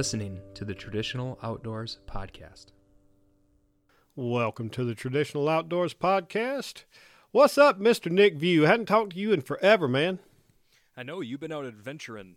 [0.00, 2.68] You are listening to the Traditional Outdoors Podcast.
[4.16, 6.84] Welcome to the Traditional Outdoors Podcast.
[7.32, 8.10] What's up, Mr.
[8.10, 8.64] Nick View?
[8.64, 10.20] I Hadn't talked to you in forever, man.
[10.96, 12.36] I know you've been out adventuring.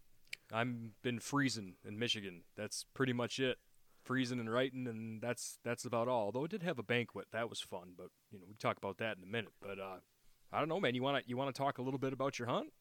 [0.51, 2.41] I'm been freezing in Michigan.
[2.57, 3.59] That's pretty much it.
[4.03, 6.25] Freezing and writing, and that's that's about all.
[6.25, 7.93] Although it did have a banquet, that was fun.
[7.97, 9.53] But you know, we talk about that in a minute.
[9.61, 9.99] But uh,
[10.51, 10.95] I don't know, man.
[10.95, 12.73] You want to you want to talk a little bit about your hunt?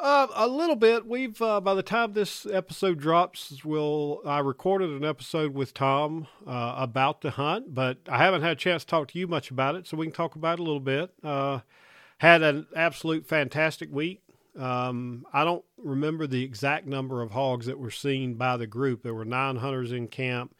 [0.00, 1.06] Uh, a little bit.
[1.06, 6.26] We've uh, by the time this episode drops, will I recorded an episode with Tom
[6.46, 9.50] uh, about the hunt, but I haven't had a chance to talk to you much
[9.50, 11.12] about it, so we can talk about it a little bit.
[11.22, 11.60] Uh,
[12.16, 14.22] had an absolute fantastic week.
[14.58, 19.02] Um, I don't remember the exact number of hogs that were seen by the group.
[19.02, 20.54] There were nine hunters in camp,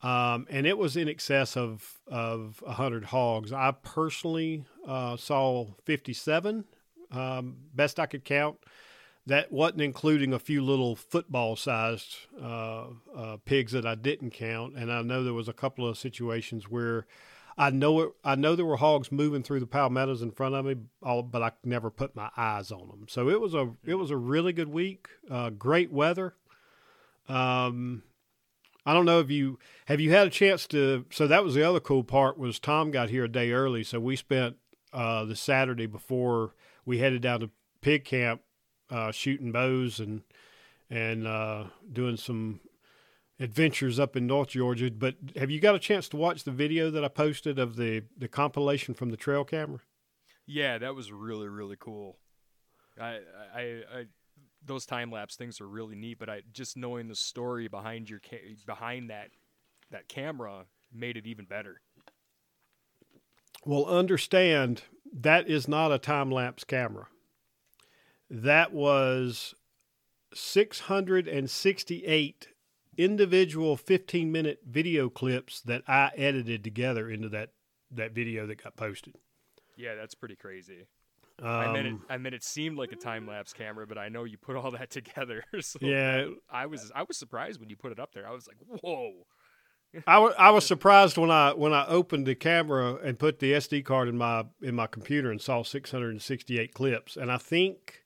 [0.00, 3.52] um, and it was in excess of of hundred hogs.
[3.52, 6.66] I personally uh, saw fifty seven
[7.10, 8.58] um, best I could count.
[9.26, 14.74] That wasn't including a few little football sized uh, uh, pigs that I didn't count.
[14.76, 17.06] And I know there was a couple of situations where
[17.58, 20.64] I know it, I know there were hogs moving through the palmettos in front of
[20.64, 23.06] me, all, but I never put my eyes on them.
[23.08, 25.08] So it was a it was a really good week.
[25.30, 26.34] Uh, great weather.
[27.28, 28.02] Um,
[28.84, 31.06] I don't know if you have you had a chance to.
[31.10, 33.98] So that was the other cool part was Tom got here a day early, so
[33.98, 34.56] we spent
[34.92, 36.54] uh, the Saturday before
[36.84, 38.42] we headed down to pig camp,
[38.90, 40.22] uh, shooting bows and
[40.88, 42.60] and uh, doing some
[43.40, 44.90] adventures up in North Georgia.
[44.90, 48.04] But have you got a chance to watch the video that I posted of the
[48.16, 49.80] the compilation from the trail camera?
[50.46, 52.18] Yeah, that was really really cool.
[53.00, 53.20] I
[53.54, 53.60] I,
[53.92, 54.04] I
[54.64, 58.20] those time lapse things are really neat, but I just knowing the story behind your
[58.20, 59.30] ca- behind that
[59.90, 61.80] that camera made it even better.
[63.64, 64.82] Well, understand
[65.12, 67.08] that is not a time lapse camera.
[68.30, 69.54] That was
[70.34, 72.48] 668
[72.98, 77.50] individual 15 minute video clips that I edited together into that,
[77.90, 79.14] that video that got posted.
[79.76, 80.86] Yeah, that's pretty crazy.
[81.42, 84.24] Um, I mean, it, I it seemed like a time lapse camera, but I know
[84.24, 85.44] you put all that together.
[85.60, 88.26] So yeah, I was I was surprised when you put it up there.
[88.26, 89.12] I was like, whoa.
[90.06, 93.52] I, w- I was surprised when I when I opened the camera and put the
[93.52, 97.16] SD card in my in my computer and saw 668 clips.
[97.16, 98.02] And I think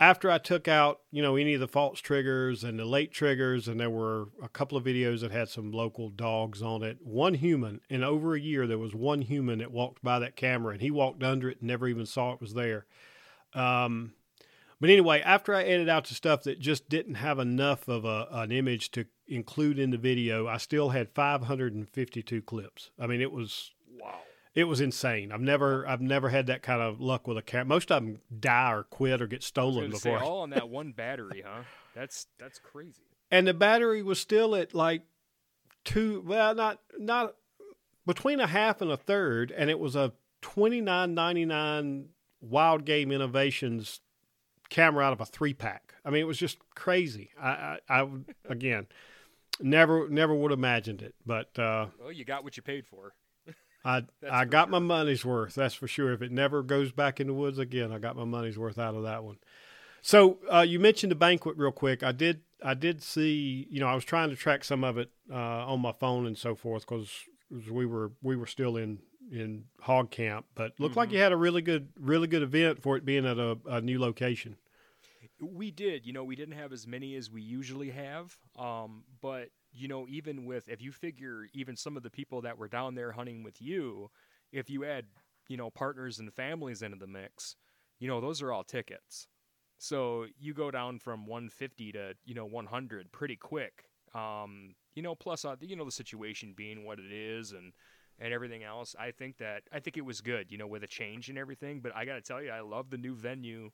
[0.00, 3.68] after I took out you know any of the false triggers and the late triggers,
[3.68, 6.98] and there were a couple of videos that had some local dogs on it.
[7.02, 10.72] One human in over a year, there was one human that walked by that camera
[10.72, 12.86] and he walked under it and never even saw it was there.
[13.52, 14.14] Um,
[14.80, 18.26] but anyway, after I edited out the stuff that just didn't have enough of a,
[18.30, 22.90] an image to include in the video, I still had 552 clips.
[22.98, 24.20] I mean, it was wow.
[24.54, 25.30] It was insane.
[25.30, 27.66] I've never I've never had that kind of luck with a camera.
[27.66, 30.18] Most of them die or quit or get stolen before.
[30.18, 31.62] Say, all on that one battery, huh?
[31.94, 33.02] That's that's crazy.
[33.30, 35.02] And the battery was still at like
[35.84, 36.24] two.
[36.26, 37.36] Well, not not
[38.06, 40.12] between a half and a third, and it was a
[40.42, 42.08] twenty nine ninety nine
[42.40, 44.00] Wild Game Innovations
[44.68, 45.94] camera out of a three pack.
[46.04, 47.30] I mean, it was just crazy.
[47.40, 48.08] I, I, I
[48.48, 48.86] again,
[49.60, 51.14] never, never would have imagined it.
[51.26, 53.12] But uh, well, you got what you paid for.
[53.84, 54.72] I, I got sure.
[54.72, 55.54] my money's worth.
[55.54, 56.12] That's for sure.
[56.12, 58.94] If it never goes back in the woods again, I got my money's worth out
[58.94, 59.38] of that one.
[60.02, 62.02] So uh, you mentioned the banquet real quick.
[62.02, 63.66] I did, I did see.
[63.70, 66.36] You know, I was trying to track some of it uh, on my phone and
[66.36, 67.10] so forth because
[67.70, 68.98] we were we were still in
[69.30, 71.00] in hog camp, but looked mm-hmm.
[71.00, 73.80] like you had a really good, really good event for it being at a, a,
[73.80, 74.56] new location.
[75.40, 76.04] We did.
[76.04, 80.06] You know, we didn't have as many as we usually have, um, but you know,
[80.08, 83.42] even with if you figure even some of the people that were down there hunting
[83.42, 84.10] with you,
[84.52, 85.06] if you add
[85.48, 87.56] you know partners and families into the mix,
[87.98, 89.28] you know, those are all tickets.
[89.78, 93.84] So you go down from 150 to you know 100 pretty quick.
[94.14, 97.72] Um, you know, plus uh, you know the situation being what it is and
[98.18, 98.94] and everything else.
[98.98, 101.80] I think that I think it was good, you know, with a change and everything.
[101.80, 103.70] But I got to tell you, I love the new venue.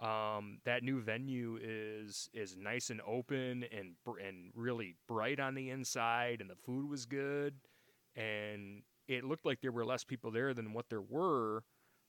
[0.00, 5.70] Um, that new venue is is nice and open and and really bright on the
[5.70, 7.54] inside, and the food was good,
[8.14, 11.64] and it looked like there were less people there than what there were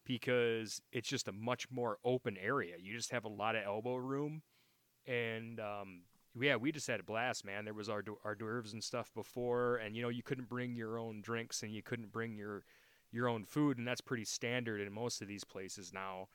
[0.05, 2.75] because it's just a much more open area.
[2.79, 4.41] You just have a lot of elbow room,
[5.05, 6.01] and um,
[6.37, 7.65] yeah, we just had a blast, man.
[7.65, 10.97] There was our hors d'oeuvres and stuff before, and you know you couldn't bring your
[10.97, 12.63] own drinks and you couldn't bring your
[13.11, 16.27] your own food, and that's pretty standard in most of these places now.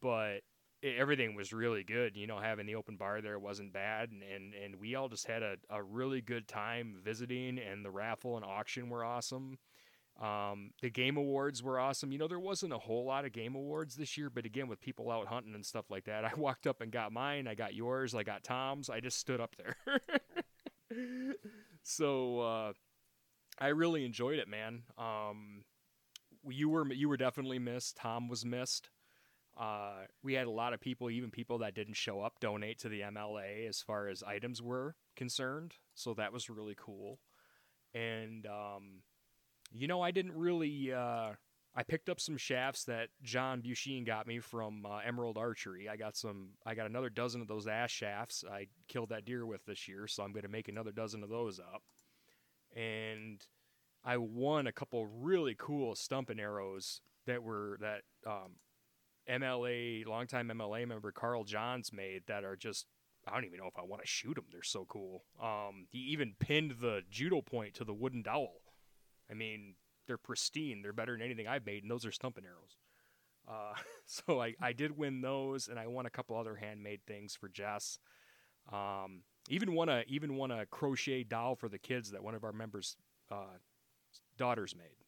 [0.00, 0.40] But
[0.84, 2.16] everything was really good.
[2.16, 5.26] You know, having the open bar there wasn't bad, and and, and we all just
[5.26, 9.58] had a, a really good time visiting, and the raffle and auction were awesome.
[10.20, 12.12] Um, the game awards were awesome.
[12.12, 14.80] You know, there wasn't a whole lot of game awards this year, but again, with
[14.80, 17.48] people out hunting and stuff like that, I walked up and got mine.
[17.48, 18.14] I got yours.
[18.14, 18.88] I got Tom's.
[18.88, 19.76] I just stood up there.
[21.82, 22.72] so uh,
[23.58, 24.82] I really enjoyed it, man.
[24.96, 25.64] Um,
[26.48, 27.96] you were you were definitely missed.
[27.96, 28.90] Tom was missed.
[29.56, 32.88] Uh, we had a lot of people, even people that didn't show up, donate to
[32.88, 35.74] the MLA as far as items were concerned.
[35.94, 37.20] So that was really cool.
[37.94, 39.02] And um,
[39.72, 40.92] you know, I didn't really.
[40.92, 41.32] Uh,
[41.76, 45.88] I picked up some shafts that John Bushine got me from uh, Emerald Archery.
[45.88, 46.50] I got some.
[46.64, 48.44] I got another dozen of those ash shafts.
[48.48, 51.30] I killed that deer with this year, so I'm going to make another dozen of
[51.30, 51.82] those up.
[52.76, 53.40] And
[54.04, 58.56] I won a couple really cool stumping arrows that were that um,
[59.28, 62.86] MLA longtime MLA member Carl Johns made that are just
[63.26, 64.44] I don't even know if I want to shoot them.
[64.52, 65.24] They're so cool.
[65.42, 68.60] Um, he even pinned the judo point to the wooden dowel.
[69.30, 69.76] I mean,
[70.06, 70.82] they're pristine.
[70.82, 72.76] They're better than anything I've made, and those are stumping arrows.
[73.48, 73.74] Uh,
[74.06, 77.48] so I, I did win those, and I won a couple other handmade things for
[77.48, 77.98] Jess.
[78.72, 82.44] Um, even won a even won a crochet doll for the kids that one of
[82.44, 82.96] our members'
[83.30, 83.58] uh,
[84.38, 85.04] daughters made.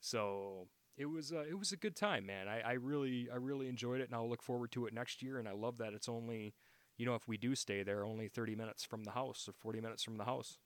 [0.00, 0.66] So
[1.00, 2.46] it was uh, it was a good time, man.
[2.46, 5.38] I, I really I really enjoyed it, and I'll look forward to it next year.
[5.38, 6.54] And I love that it's only,
[6.98, 9.80] you know, if we do stay there, only thirty minutes from the house or forty
[9.80, 10.58] minutes from the house.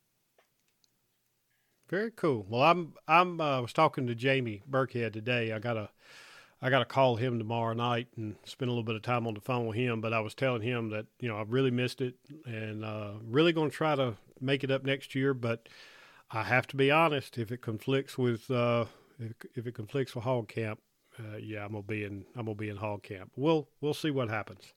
[1.88, 2.44] Very cool.
[2.48, 5.52] Well, I'm I'm uh, was talking to Jamie Burkhead today.
[5.52, 5.90] I gotta
[6.60, 9.40] I gotta call him tomorrow night and spend a little bit of time on the
[9.40, 10.00] phone with him.
[10.00, 13.52] But I was telling him that you know I really missed it and uh, really
[13.52, 15.32] going to try to make it up next year.
[15.32, 15.68] But
[16.32, 17.38] I have to be honest.
[17.38, 18.86] If it conflicts with uh,
[19.18, 20.80] if, if, it conflicts with hog camp,
[21.18, 23.32] uh, yeah, I'm gonna be in I'm gonna be in hog camp.
[23.36, 24.72] We'll we'll see what happens.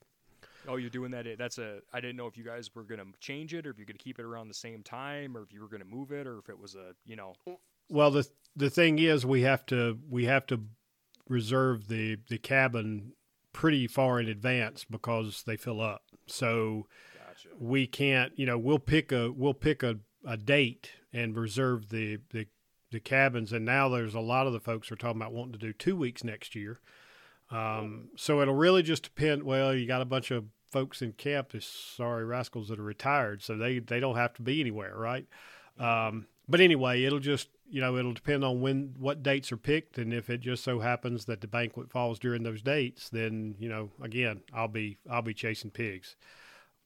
[0.67, 1.25] Oh, you're doing that.
[1.37, 1.79] That's a.
[1.93, 3.93] I didn't know if you guys were going to change it, or if you're to
[3.93, 6.39] keep it around the same time, or if you were going to move it, or
[6.39, 6.93] if it was a.
[7.05, 7.33] You know.
[7.89, 10.61] Well, the the thing is, we have to we have to
[11.29, 13.13] reserve the the cabin
[13.53, 16.03] pretty far in advance because they fill up.
[16.27, 16.87] So
[17.25, 17.49] gotcha.
[17.59, 18.37] we can't.
[18.37, 22.47] You know, we'll pick a we'll pick a, a date and reserve the the
[22.91, 23.53] the cabins.
[23.53, 25.95] And now there's a lot of the folks are talking about wanting to do two
[25.95, 26.79] weeks next year.
[27.49, 29.43] Um, so it'll really just depend.
[29.43, 33.41] Well, you got a bunch of folks in camp is sorry rascals that are retired,
[33.41, 35.25] so they they don't have to be anywhere, right?
[35.79, 39.97] Um, but anyway, it'll just you know it'll depend on when what dates are picked,
[39.97, 43.69] and if it just so happens that the banquet falls during those dates, then you
[43.69, 46.15] know again I'll be I'll be chasing pigs.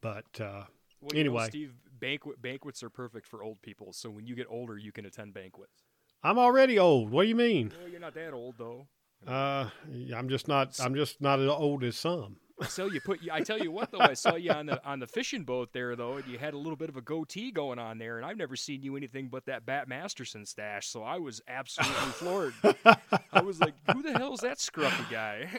[0.02, 0.66] But uh,
[1.02, 3.94] well, anyway, know, Steve, banquet banquets are perfect for old people.
[3.94, 5.84] So when you get older, you can attend banquets.
[6.24, 7.10] I'm already old.
[7.10, 7.72] What do you mean?
[7.80, 8.88] Well, you're not that old though.
[9.28, 9.70] Uh,
[10.16, 10.80] I'm just not.
[10.80, 12.38] I'm just not as old as some.
[12.68, 13.20] So you put.
[13.32, 15.96] I tell you what, though, I saw you on the on the fishing boat there,
[15.96, 18.38] though, and you had a little bit of a goatee going on there, and I've
[18.38, 20.88] never seen you anything but that Bat Masterson stash.
[20.88, 22.54] So I was absolutely floored.
[23.34, 25.50] I was like, "Who the hell is that scruffy guy?"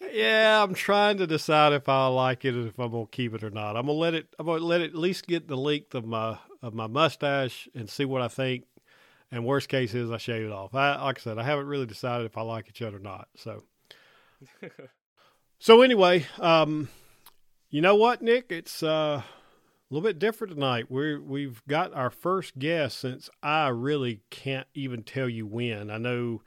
[0.12, 3.44] yeah, I'm trying to decide if I like it and if I'm gonna keep it
[3.44, 3.76] or not.
[3.76, 4.34] I'm gonna let it.
[4.38, 7.90] I'm gonna let it at least get the length of my of my mustache and
[7.90, 8.64] see what I think.
[9.36, 10.74] And worst case is I shave it off.
[10.74, 13.28] I, like I said, I haven't really decided if I like each other or not.
[13.36, 13.62] So.
[15.58, 16.90] So anyway, um,
[17.70, 18.52] you know what, Nick?
[18.52, 19.24] It's uh, a
[19.90, 20.90] little bit different tonight.
[20.90, 25.90] We we've got our first guest since I really can't even tell you when.
[25.90, 26.42] I know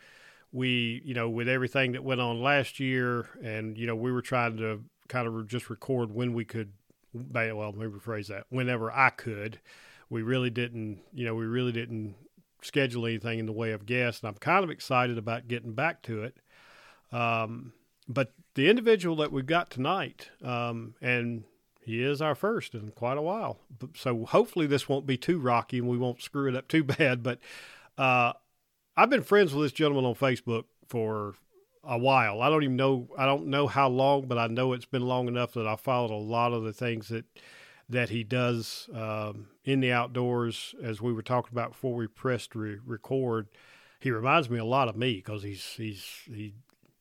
[0.51, 4.21] we, you know, with everything that went on last year, and you know, we were
[4.21, 6.73] trying to kind of just record when we could.
[7.11, 8.45] Well, maybe rephrase that.
[8.49, 9.59] Whenever I could,
[10.11, 10.99] we really didn't.
[11.15, 12.13] You know, we really didn't
[12.61, 16.01] schedule anything in the way of guests, and I'm kind of excited about getting back
[16.03, 16.37] to it.
[17.11, 17.73] Um,
[18.07, 21.43] but the individual that we've got tonight, um, and
[21.83, 23.59] he is our first in quite a while.
[23.95, 27.23] So hopefully this won't be too rocky and we won't screw it up too bad.
[27.23, 27.39] But
[27.97, 28.33] uh,
[28.95, 31.35] I've been friends with this gentleman on Facebook for
[31.83, 32.41] a while.
[32.41, 35.27] I don't even know I don't know how long, but I know it's been long
[35.27, 37.25] enough that I followed a lot of the things that
[37.89, 40.75] that he does um, in the outdoors.
[40.81, 43.48] As we were talking about before we pressed re- record,
[44.00, 46.53] he reminds me a lot of me because he's he's he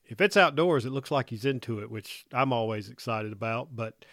[0.09, 3.77] if it's outdoors, it looks like he's into it, which I'm always excited about.
[3.77, 4.07] But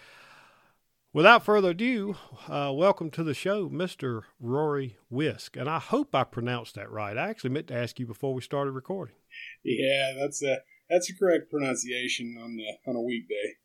[1.13, 2.17] without further ado,
[2.50, 4.24] uh, welcome to the show, Mr.
[4.39, 5.55] Rory Wisk.
[5.55, 7.17] And I hope I pronounced that right.
[7.17, 9.15] I actually meant to ask you before we started recording.
[9.63, 10.58] Yeah, that's a
[10.89, 13.55] that's a correct pronunciation on the on a weekday.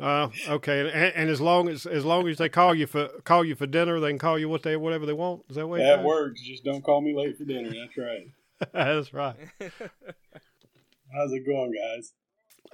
[0.00, 3.44] Uh, okay, and, and, as long as as long as they call you for call
[3.44, 5.42] you for dinner, they can call you what they whatever they want.
[5.48, 5.80] Is that way?
[5.80, 6.40] That works.
[6.42, 7.70] Just don't call me late for dinner.
[7.70, 8.32] That's right.
[8.72, 9.36] that's right.
[11.12, 12.12] How's it going, guys?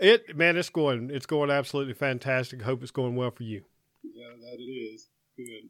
[0.00, 2.62] It man, it's going it's going absolutely fantastic.
[2.62, 3.64] Hope it's going well for you.
[4.02, 5.08] Yeah, that it is.
[5.36, 5.68] Good.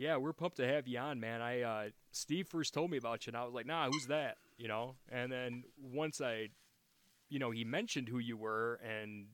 [0.00, 1.42] Yeah, we're pumped to have you on, man.
[1.42, 4.38] I uh, Steve first told me about you, and I was like, nah, who's that?
[4.56, 4.94] You know.
[5.12, 6.48] And then once I,
[7.30, 9.26] you know, he mentioned who you were, and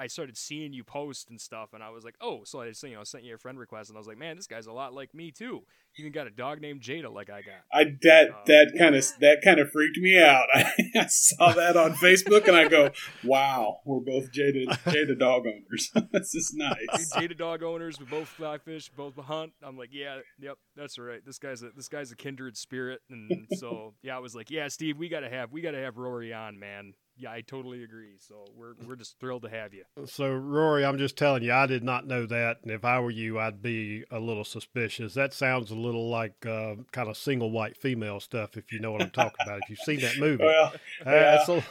[0.00, 2.82] I started seeing you post and stuff, and I was like, oh, so I just,
[2.82, 4.72] you know sent you a friend request, and I was like, man, this guy's a
[4.72, 5.60] lot like me too.
[5.92, 7.60] He even got a dog named Jada, like I got.
[7.70, 10.46] I that uh, that kind of that kind of freaked me out.
[10.54, 12.92] I, I, saw that on Facebook, and I go,
[13.22, 15.90] wow, we're both Jada Jada dog owners.
[16.12, 17.12] this is nice.
[17.12, 18.00] Jada dog owners.
[18.00, 19.52] We both fly fish, both hunt.
[19.62, 21.20] I'm like, yeah, yep, that's right.
[21.26, 24.68] This guy's a this guy's a kindred spirit, and so yeah, I was like, yeah,
[24.68, 28.16] Steve, we gotta have we gotta have Rory on, man yeah, I totally agree.
[28.18, 29.84] So we're we're just thrilled to have you.
[30.06, 33.10] So Rory, I'm just telling you, I did not know that, and if I were
[33.10, 35.14] you, I'd be a little suspicious.
[35.14, 38.92] That sounds a little like uh, kind of single white female stuff, if you know
[38.92, 39.60] what I'm talking about.
[39.62, 40.72] If you've seen that movie, well,
[41.06, 41.44] uh, yeah.
[41.48, 41.62] a...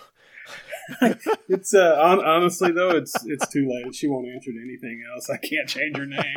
[1.50, 3.93] it's uh, on, honestly though, it's it's too late.
[3.96, 5.29] She won't answer to anything else.
[5.29, 6.36] I can't change her name.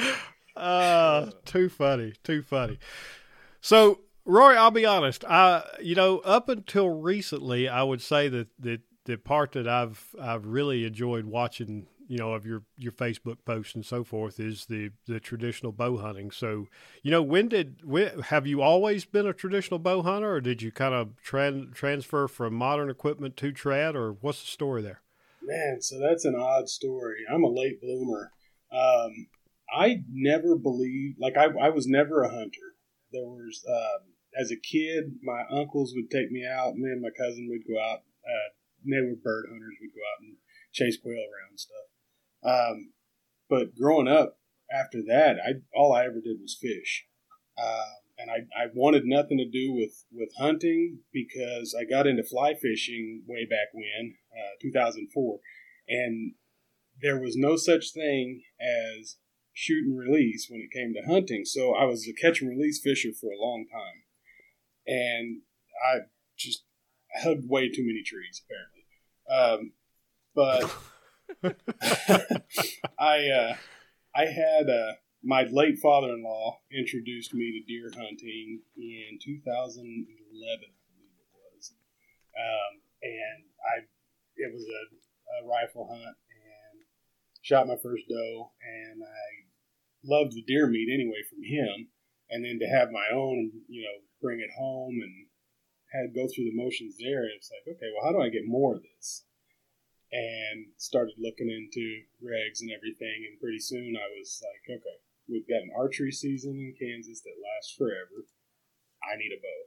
[0.56, 2.78] uh, too funny, too funny.
[3.60, 5.24] So Roy, I'll be honest.
[5.24, 10.14] I, you know, up until recently, I would say that that the part that I've
[10.20, 14.66] I've really enjoyed watching, you know, of your your Facebook posts and so forth is
[14.66, 16.30] the the traditional bow hunting.
[16.30, 16.66] So,
[17.02, 20.60] you know, when did when, have you always been a traditional bow hunter, or did
[20.60, 25.00] you kind of tran, transfer from modern equipment to trad, or what's the story there?
[25.42, 27.20] Man, so that's an odd story.
[27.32, 28.30] I'm a late bloomer.
[28.70, 29.28] Um,
[29.74, 32.74] I never believed, like I, I was never a hunter.
[33.10, 36.76] There was um, as a kid, my uncles would take me out.
[36.76, 38.00] Me and my cousin would go out.
[38.24, 38.54] Uh,
[38.84, 39.76] they were bird hunters.
[39.80, 40.36] We'd go out and
[40.72, 41.88] chase quail around and stuff.
[42.44, 42.92] Um,
[43.50, 44.38] but growing up,
[44.70, 47.06] after that, I all I ever did was fish,
[47.56, 52.22] uh, and I, I wanted nothing to do with with hunting because I got into
[52.22, 55.40] fly fishing way back when, uh, 2004,
[55.88, 56.34] and
[57.00, 59.16] there was no such thing as
[59.54, 61.44] shoot and release when it came to hunting.
[61.44, 64.02] So I was a catch and release fisher for a long time
[64.88, 65.42] and
[65.86, 65.98] I
[66.36, 66.64] just
[67.22, 68.84] hugged way too many trees apparently.
[69.30, 69.72] Um,
[70.34, 70.64] but
[72.98, 73.56] I uh,
[74.16, 74.92] I had uh,
[75.22, 80.56] my late father-in-law introduced me to deer hunting in 2011, I
[80.96, 81.72] believe it was,
[82.34, 83.84] um, and I
[84.36, 86.80] it was a, a rifle hunt and
[87.42, 89.28] shot my first doe, and I
[90.04, 91.88] loved the deer meat anyway from him,
[92.30, 95.26] and then to have my own, you know, bring it home and
[95.92, 97.24] had go through the motions there.
[97.24, 99.24] It's like, okay, well, how do I get more of this?
[100.12, 103.28] And started looking into regs and everything.
[103.28, 107.40] And pretty soon I was like, okay, we've got an archery season in Kansas that
[107.40, 108.28] lasts forever.
[109.04, 109.60] I need a bow.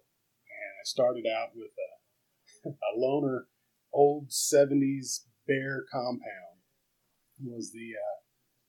[0.50, 1.92] And I started out with a,
[2.78, 3.50] a loaner
[3.94, 6.62] old 70s bear compound
[7.44, 8.18] was the uh,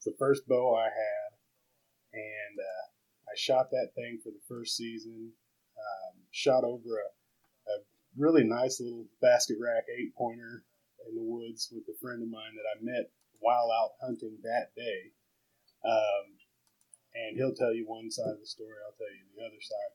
[0.04, 1.11] the first bow I had,
[3.32, 5.32] I shot that thing for the first season
[5.78, 7.08] um, shot over a,
[7.72, 7.76] a
[8.16, 10.64] really nice little basket rack eight pointer
[11.08, 13.10] in the woods with a friend of mine that I met
[13.40, 15.10] while out hunting that day.
[15.84, 16.38] Um,
[17.14, 18.76] and he'll tell you one side of the story.
[18.86, 19.92] I'll tell you the other side.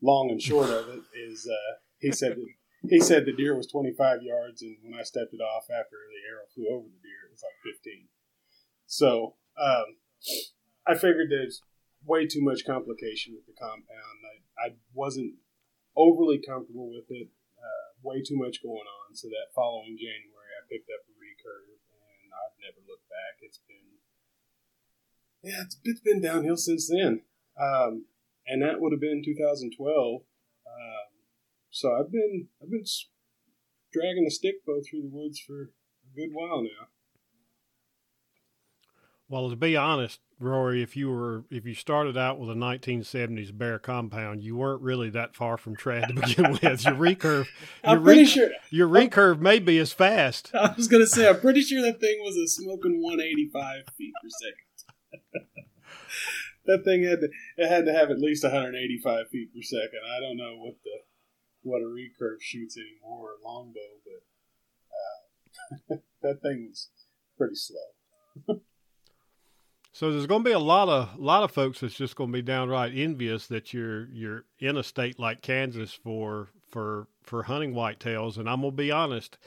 [0.00, 2.46] Long and short of it is, uh, he said that
[2.88, 6.22] he said the deer was 25 yards, and when I stepped it off after the
[6.30, 8.06] arrow flew over the deer, it was like 15.
[8.86, 9.96] So um,
[10.86, 11.62] I figured there's
[12.08, 14.16] way too much complication with the compound.
[14.24, 15.36] I, I wasn't
[15.92, 17.28] overly comfortable with it.
[17.54, 19.12] Uh, way too much going on.
[19.12, 23.44] So that following January, I picked up a recurve, and I've never looked back.
[23.44, 24.00] It's been
[25.42, 27.22] yeah, it's, it's been downhill since then.
[27.60, 28.06] Um,
[28.46, 30.22] and that would have been 2012.
[30.66, 31.08] Um,
[31.70, 32.84] so I've been I've been
[33.92, 36.88] dragging a stick bow through the woods for a good while now.
[39.30, 43.56] Well, to be honest, Rory, if you were if you started out with a 1970s
[43.56, 46.84] Bear compound, you weren't really that far from trad to begin with.
[46.84, 47.46] Your recurve,
[47.84, 50.50] I'm your pretty re- sure your recurve may be as fast.
[50.54, 54.14] I was going to say, I'm pretty sure that thing was a smoking 185 feet
[54.22, 55.46] per second.
[56.64, 60.00] that thing had to it had to have at least 185 feet per second.
[60.08, 61.00] I don't know what the
[61.62, 66.88] what a recurve shoots anymore, or longbow, but uh, that thing was
[67.36, 68.60] pretty slow.
[69.98, 72.38] So there's going to be a lot of lot of folks that's just going to
[72.38, 77.74] be downright envious that you're you're in a state like Kansas for for for hunting
[77.74, 78.38] whitetails.
[78.38, 79.38] And I'm going to be honest,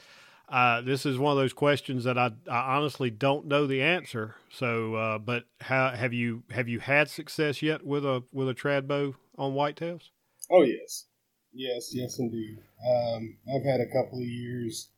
[0.50, 4.34] uh, this is one of those questions that I, I honestly don't know the answer.
[4.50, 8.54] So, uh, but how, have you have you had success yet with a with a
[8.54, 10.10] trad bow on whitetails?
[10.50, 11.06] Oh yes,
[11.54, 12.58] yes, yes indeed.
[12.86, 14.90] Um, I've had a couple of years.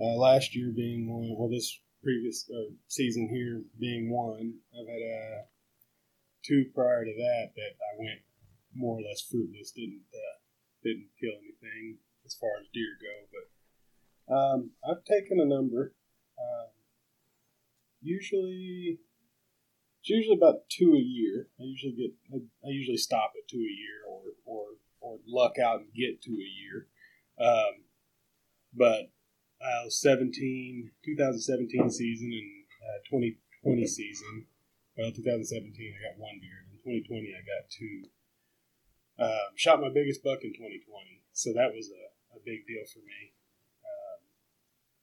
[0.00, 1.36] Uh, last year being one.
[1.38, 4.54] Well, this previous uh, season here being one.
[4.70, 5.42] I've had uh,
[6.46, 8.20] two prior to that that I went
[8.72, 9.72] more or less fruitless.
[9.72, 10.38] Didn't uh,
[10.84, 13.46] didn't kill anything as far as deer go, but
[14.32, 15.94] um, I've taken a number.
[16.38, 16.70] Um,
[18.00, 19.00] usually,
[20.00, 21.48] it's usually about two a year.
[21.58, 24.64] I usually get I, I usually stop at two a year, or or
[25.00, 26.86] or luck out and get to a year.
[27.40, 27.82] Um,
[28.72, 29.10] but
[29.66, 32.50] uh, 17, 2017 season and
[32.86, 34.46] uh, 2020 season.
[34.94, 36.70] Well, 2017 I got one deer.
[36.70, 38.06] In 2020 I got two.
[39.18, 42.04] Um, shot my biggest buck in 2020, so that was a,
[42.36, 43.32] a big deal for me.
[43.80, 44.20] Um,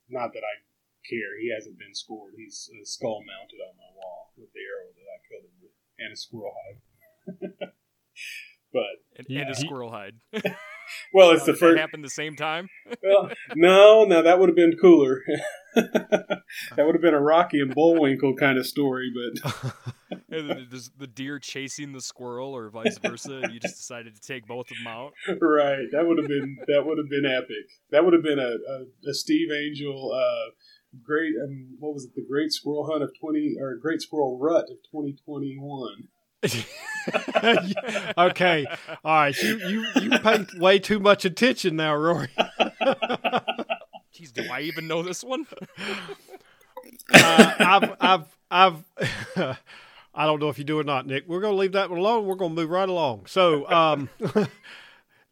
[0.07, 0.61] not that I
[1.01, 2.37] care; he hasn't been scored.
[2.37, 5.75] He's uh, skull mounted on my wall with the arrow that I killed him with,
[5.97, 7.73] and a squirrel hide.
[8.73, 8.83] but
[9.17, 10.15] and, Yeah, and a squirrel hide.
[11.13, 11.79] well, it's the first.
[11.79, 12.69] happened the same time.
[13.03, 15.21] Well, no, no, that would have been cooler.
[15.75, 16.43] that
[16.77, 19.63] would have been a Rocky and Bullwinkle kind of story, but
[20.29, 23.41] the, deer chasing the squirrel, or vice versa.
[23.51, 25.11] you just decided to take both of them out.
[25.41, 27.67] right, that would have been that would have been epic.
[27.91, 30.51] That would have been a, a, a Steve Angel uh,
[31.03, 31.33] great.
[31.43, 32.15] Um, what was it?
[32.15, 36.07] The Great Squirrel Hunt of twenty or Great Squirrel Rut of twenty twenty one.
[38.17, 38.65] okay,
[39.03, 39.37] all right.
[39.41, 42.29] You you you pay way too much attention now, Rory.
[44.13, 45.47] Jeez, do I even know this one?
[47.13, 48.37] Uh, I've I've
[49.35, 49.57] I've.
[50.15, 51.27] I don't know if you do or not, Nick.
[51.27, 52.25] We're going to leave that one alone.
[52.25, 53.25] We're going to move right along.
[53.25, 54.09] So, um,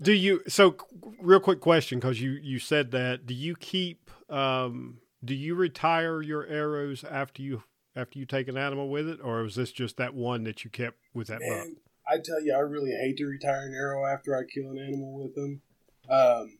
[0.02, 0.42] do you?
[0.48, 0.76] So,
[1.20, 3.26] real quick question, because you you said that.
[3.26, 4.10] Do you keep?
[4.30, 7.64] Um, do you retire your arrows after you
[7.96, 10.70] after you take an animal with it, or was this just that one that you
[10.70, 11.68] kept with that buck?
[12.08, 15.14] I tell you, I really hate to retire an arrow after I kill an animal
[15.14, 15.62] with them.
[16.10, 16.58] Um,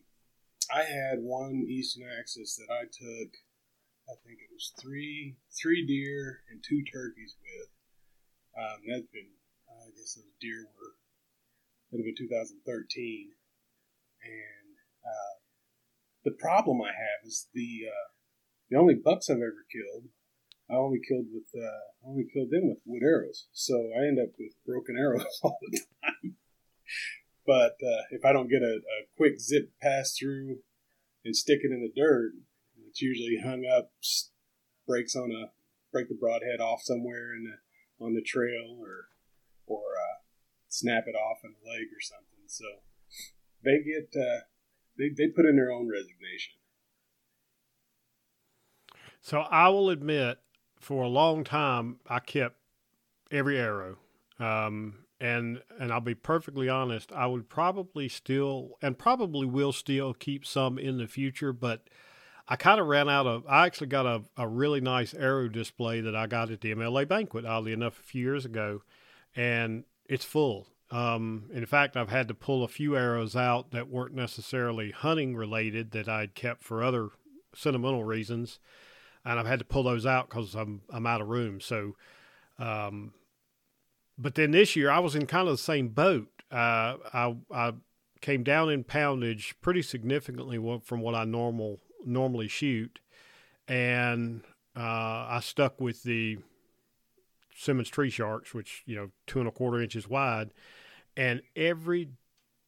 [0.72, 3.32] I had one Easton Axis that I took.
[4.08, 7.68] I think it was three three deer and two turkeys with.
[8.56, 9.32] Um, that's been,
[9.68, 10.96] I guess those deer were,
[11.90, 13.32] that have been 2013.
[14.24, 15.34] And uh,
[16.24, 18.08] the problem I have is the uh,
[18.70, 20.08] the only bucks I've ever killed
[20.72, 24.18] I only killed with uh, I only killed them with wood arrows, so I end
[24.18, 26.36] up with broken arrows all the time.
[27.46, 30.60] but uh, if I don't get a, a quick zip pass through
[31.24, 32.32] and stick it in the dirt,
[32.88, 33.92] it's usually hung up,
[34.86, 35.52] breaks on a
[35.92, 39.08] break the broadhead off somewhere in the, on the trail, or
[39.66, 40.18] or uh,
[40.68, 42.46] snap it off in a leg or something.
[42.46, 42.64] So
[43.62, 44.40] they get uh,
[44.98, 46.54] they they put in their own resignation.
[49.20, 50.38] So I will admit,
[50.82, 52.56] for a long time, I kept
[53.30, 53.98] every arrow,
[54.38, 57.12] um, and and I'll be perfectly honest.
[57.12, 61.84] I would probably still, and probably will still keep some in the future, but
[62.48, 63.44] I kind of ran out of.
[63.48, 67.06] I actually got a, a really nice arrow display that I got at the MLA
[67.06, 68.82] banquet, oddly enough, a few years ago,
[69.36, 70.66] and it's full.
[70.90, 75.36] Um, in fact, I've had to pull a few arrows out that weren't necessarily hunting
[75.36, 77.10] related that I'd kept for other
[77.54, 78.58] sentimental reasons
[79.24, 81.60] and I've had to pull those out because I'm I'm out of room.
[81.60, 81.96] So,
[82.58, 83.12] um,
[84.18, 86.28] but then this year I was in kind of the same boat.
[86.50, 87.72] Uh, I I
[88.20, 92.98] came down in poundage pretty significantly from what I normal normally shoot,
[93.68, 94.42] and
[94.76, 94.80] uh,
[95.28, 96.38] I stuck with the
[97.54, 100.50] Simmons Tree Sharks, which you know two and a quarter inches wide,
[101.16, 102.10] and every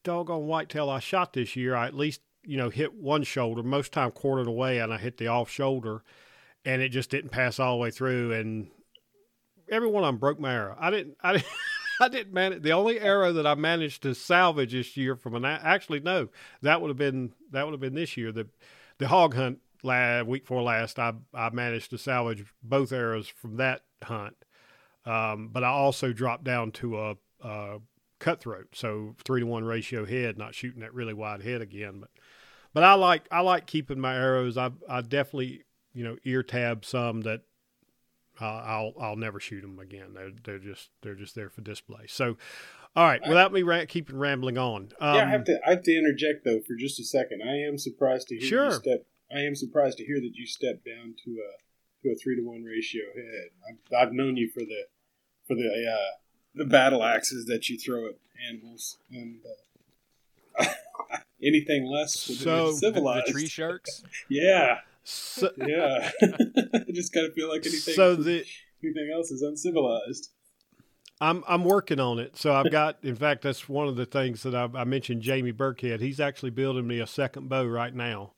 [0.03, 3.61] doggone whitetail I shot this year, I at least you know hit one shoulder.
[3.61, 6.01] Most time quartered away, and I hit the off shoulder
[6.65, 8.33] and it just didn't pass all the way through.
[8.33, 8.67] And
[9.69, 10.75] every one of them broke my arrow.
[10.79, 11.17] I didn't.
[11.21, 11.47] I didn't.
[11.99, 12.61] I didn't manage.
[12.61, 16.27] The only arrow that I managed to salvage this year from an actually no,
[16.61, 18.33] that would have been that would have been this year.
[18.33, 18.47] The
[18.97, 23.57] the hog hunt la week before last, I I managed to salvage both arrows from
[23.57, 24.35] that hunt.
[25.05, 27.79] Um, but I also dropped down to a, a
[28.19, 31.99] cutthroat, so three to one ratio head, not shooting that really wide head again.
[31.99, 32.09] But
[32.73, 34.57] but I like I like keeping my arrows.
[34.57, 35.63] I I definitely
[35.95, 37.41] you know ear tab some that
[38.39, 40.13] uh, I'll I'll never shoot them again.
[40.13, 42.05] They're they're just they're just there for display.
[42.07, 42.37] So,
[42.95, 44.89] all right, without me ra- keeping rambling on.
[44.99, 45.59] Um, yeah, I have to.
[45.65, 47.41] I have to interject though for just a second.
[47.41, 48.65] I am surprised to hear Sure.
[48.65, 49.05] you step.
[49.35, 52.41] I am surprised to hear that you stepped down to a to a three to
[52.43, 53.49] one ratio head.
[53.97, 54.83] I've, I've known you for the
[55.47, 56.11] for the uh,
[56.53, 58.15] the battle axes that you throw at
[58.49, 59.39] animals, and
[60.59, 60.65] uh,
[61.43, 63.27] anything less would So, be the- The, the civilized.
[63.27, 64.03] tree sharks.
[64.29, 66.09] yeah, So, yeah.
[66.21, 68.43] I just kind of feel like anything so the
[68.83, 70.29] anything else is uncivilized.
[71.21, 72.35] I'm I'm working on it.
[72.35, 75.21] So I've got, in fact, that's one of the things that I, I mentioned.
[75.21, 78.33] Jamie Burkhead, he's actually building me a second bow right now,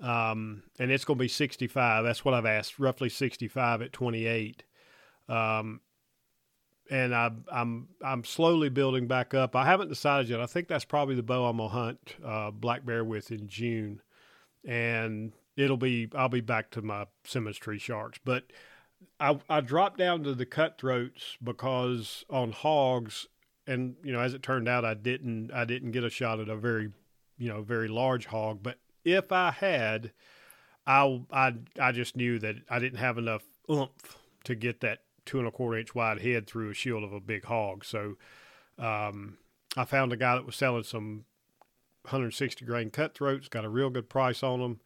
[0.00, 2.04] um, and it's going to be 65.
[2.04, 4.62] That's what I've asked, roughly 65 at 28.
[5.28, 5.80] Um,
[6.88, 9.56] and I, I'm I'm slowly building back up.
[9.56, 10.40] I haven't decided yet.
[10.40, 14.02] I think that's probably the bow I'm gonna hunt uh, black bear with in June,
[14.64, 18.18] and it'll be I'll be back to my tree sharks.
[18.24, 18.44] But
[19.20, 23.26] I I dropped down to the cutthroats because on hogs,
[23.66, 26.48] and you know as it turned out, I didn't I didn't get a shot at
[26.48, 26.92] a very
[27.38, 28.60] you know very large hog.
[28.62, 30.12] But if I had,
[30.86, 35.38] I I I just knew that I didn't have enough oomph to get that two
[35.38, 37.84] and a quarter inch wide head through a shield of a big hog.
[37.84, 38.16] So
[38.78, 39.38] um,
[39.76, 41.24] I found a guy that was selling some
[42.02, 44.80] 160 grain cutthroats, got a real good price on them,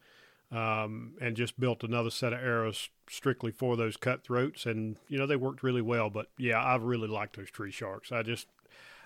[0.51, 4.65] um, and just built another set of arrows strictly for those cutthroats.
[4.65, 6.09] And, you know, they worked really well.
[6.09, 8.11] But yeah, I really like those tree sharks.
[8.11, 8.47] I just,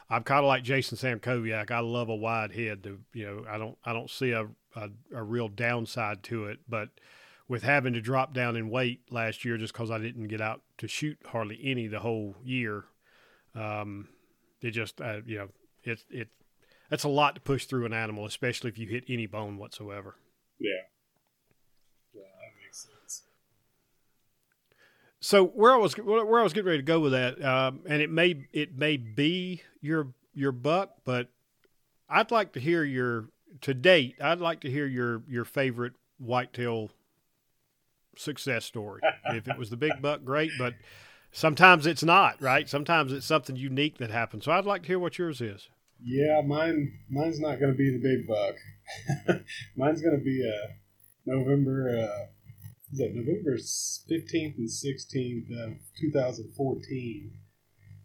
[0.10, 1.72] I'm kind of like Jason Samkoviak.
[1.72, 2.84] I love a wide head.
[2.84, 6.60] To, you know, I don't, I don't see a, a, a real downside to it,
[6.68, 6.90] but
[7.48, 10.62] with having to drop down in weight last year just because I didn't get out
[10.78, 12.86] to shoot hardly any the whole year.
[13.56, 14.10] Um,
[14.62, 15.50] it just uh, you know
[15.84, 16.30] it's it
[16.90, 20.16] that's a lot to push through an animal, especially if you hit any bone whatsoever.
[20.60, 20.72] Yeah,
[22.14, 23.24] yeah, that makes sense.
[25.24, 28.02] So where I was where I was getting ready to go with that, um, and
[28.02, 31.30] it may it may be your your buck, but
[32.10, 33.30] I'd like to hear your
[33.62, 34.18] to date.
[34.22, 36.92] I'd like to hear your your favorite whitetail
[38.18, 39.00] success story.
[39.28, 40.74] if it was the big buck, great, but
[41.32, 42.68] sometimes it's not, right?
[42.68, 44.44] Sometimes it's something unique that happens.
[44.44, 45.70] So I'd like to hear what yours is.
[46.04, 48.56] Yeah, mine mine's not going to be the big buck.
[49.78, 50.68] mine's going to be a uh,
[51.26, 52.26] November uh,
[52.94, 57.32] November 15th and 16th of 2014.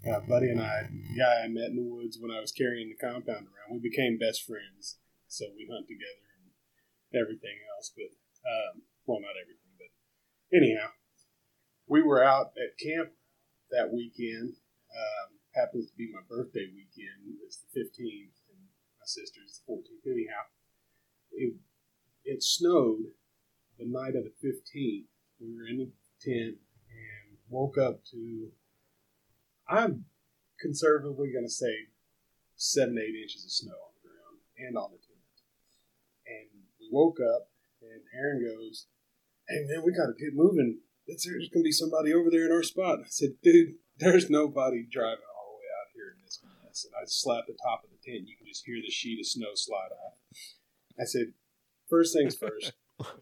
[0.08, 2.88] Uh, buddy and I, the guy I met in the woods when I was carrying
[2.88, 4.96] the compound around, we became best friends.
[5.26, 7.92] So we hunt together and everything else.
[7.92, 8.16] But,
[8.48, 9.92] um, well, not everything but
[10.56, 10.88] anyhow,
[11.86, 13.12] we were out at camp
[13.70, 14.56] that weekend.
[14.88, 17.36] Um, happens to be my birthday weekend.
[17.44, 18.62] It's the 15th, and
[18.96, 20.06] my sister's the 14th.
[20.06, 20.48] Anyhow,
[21.32, 21.54] it,
[22.24, 23.12] it snowed
[23.78, 25.06] the night of the 15th.
[25.40, 26.56] We were in the tent
[26.90, 28.48] and woke up to,
[29.68, 30.04] I'm
[30.60, 31.88] conservatively going to say,
[32.56, 35.22] seven, eight inches of snow on the ground and on the tent.
[36.26, 36.48] And
[36.80, 37.48] we woke up,
[37.80, 38.86] and Aaron goes,
[39.48, 40.80] hey man, we gotta get moving.
[41.06, 42.98] There's gonna be somebody over there in our spot.
[43.00, 46.84] I said, dude, there's nobody driving all the way out here in this mess.
[46.84, 48.28] And I slapped the top of the tent.
[48.28, 50.18] You can just hear the sheet of snow slide off.
[51.00, 51.32] I said,
[51.88, 52.72] first things first,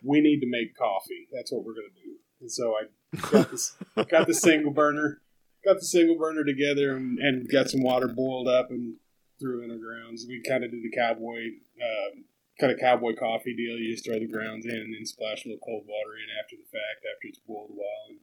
[0.02, 1.28] we need to make coffee.
[1.32, 2.16] That's what we're gonna do.
[2.40, 3.76] And so I got this,
[4.08, 5.22] got the single burner,
[5.64, 8.96] got the single burner together, and, and got some water boiled up and
[9.40, 10.26] threw in the grounds.
[10.28, 11.40] We kind of did the cowboy
[11.80, 12.24] um,
[12.60, 13.76] kind of cowboy coffee deal.
[13.76, 16.56] You just throw the grounds in and then splash a little cold water in after
[16.56, 18.20] the fact, after it's boiled a while, and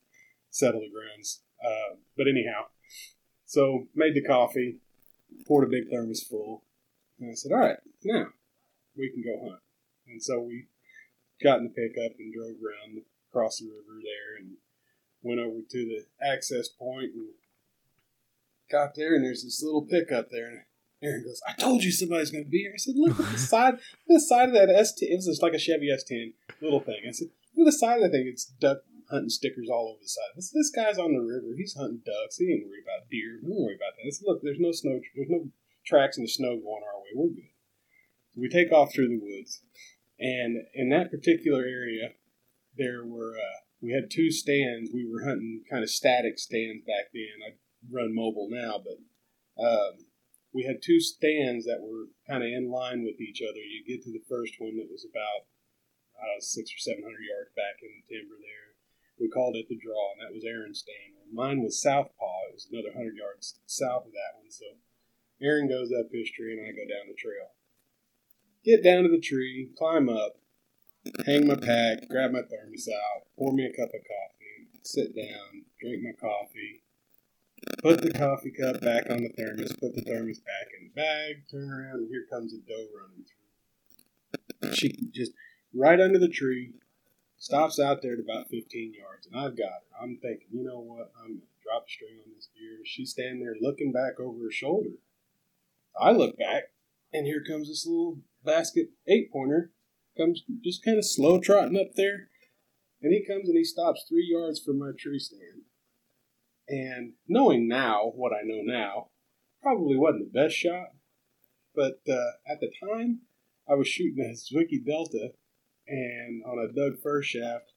[0.50, 1.42] settle the grounds.
[1.64, 2.66] Uh, but anyhow,
[3.46, 4.80] so made the coffee,
[5.48, 6.64] poured a big thermos full,
[7.20, 8.28] and I said, "All right, now
[8.98, 9.62] we can go hunt."
[10.08, 10.68] And so we
[11.44, 14.58] got in the pickup and drove around across the river there, and
[15.22, 17.30] went over to the access point and
[18.72, 20.48] got there, and there's this little pickup there.
[20.48, 20.60] And
[21.04, 22.72] Aaron goes, I told you somebody's to be here.
[22.74, 23.76] I said, look at the side,
[24.08, 25.12] the side of that S10.
[25.12, 27.04] It was just like a Chevy S10 little thing.
[27.08, 28.28] I said, look at the side of the thing.
[28.32, 28.80] It's duck
[29.12, 30.32] hunting stickers all over the side.
[30.36, 31.54] This, this guy's on the river.
[31.58, 32.38] He's hunting ducks.
[32.38, 33.40] He ain't worried about deer.
[33.44, 34.08] Don't worry about that.
[34.08, 35.00] I said, look, there's no snow.
[35.16, 35.52] There's no
[35.86, 37.12] tracks in the snow going our way.
[37.16, 37.52] We're good.
[38.32, 39.62] So we take off through the woods,
[40.24, 42.16] and in that particular area,
[42.78, 44.90] there were uh, we had two stands.
[44.94, 47.44] We were hunting kind of static stands back then.
[47.44, 47.60] I
[47.92, 49.04] run mobile now, but
[49.60, 50.08] um,
[50.56, 53.60] we had two stands that were kind of in line with each other.
[53.60, 55.52] You get to the first one that was about
[56.40, 58.76] six or seven hundred yards back in the timber there.
[59.20, 61.16] We called it the draw, and that was Aaron's stand.
[61.32, 62.50] mine was southpaw.
[62.50, 64.50] It was another hundred yards south of that one.
[64.50, 64.80] So
[65.42, 67.53] Aaron goes up his tree, and I go down the trail.
[68.64, 70.38] Get down to the tree, climb up,
[71.26, 75.66] hang my pack, grab my thermos out, pour me a cup of coffee, sit down,
[75.82, 76.84] drink my coffee,
[77.82, 81.44] Put the coffee cup back on the thermos, put the thermos back in the bag,
[81.50, 83.26] turn around, and here comes a doe running
[84.62, 84.74] through.
[84.74, 85.32] She just
[85.74, 86.74] right under the tree,
[87.38, 90.02] stops out there at about 15 yards, and I've got her.
[90.04, 91.12] I'm thinking, you know what?
[91.18, 92.80] I'm going to drop a string on this deer.
[92.84, 94.98] She's standing there looking back over her shoulder.
[95.98, 96.72] I look back,
[97.14, 99.72] and here comes this little basket eight pointer,
[100.18, 102.30] comes just kind of slow trotting up there,
[103.02, 105.64] and he comes and he stops three yards from my tree stand
[106.68, 109.10] and knowing now what I know now,
[109.62, 110.88] probably wasn't the best shot.
[111.76, 113.22] But uh, at the time,
[113.70, 115.32] I was shooting a Zwickey Delta
[115.88, 117.74] and on a Doug Fir shaft,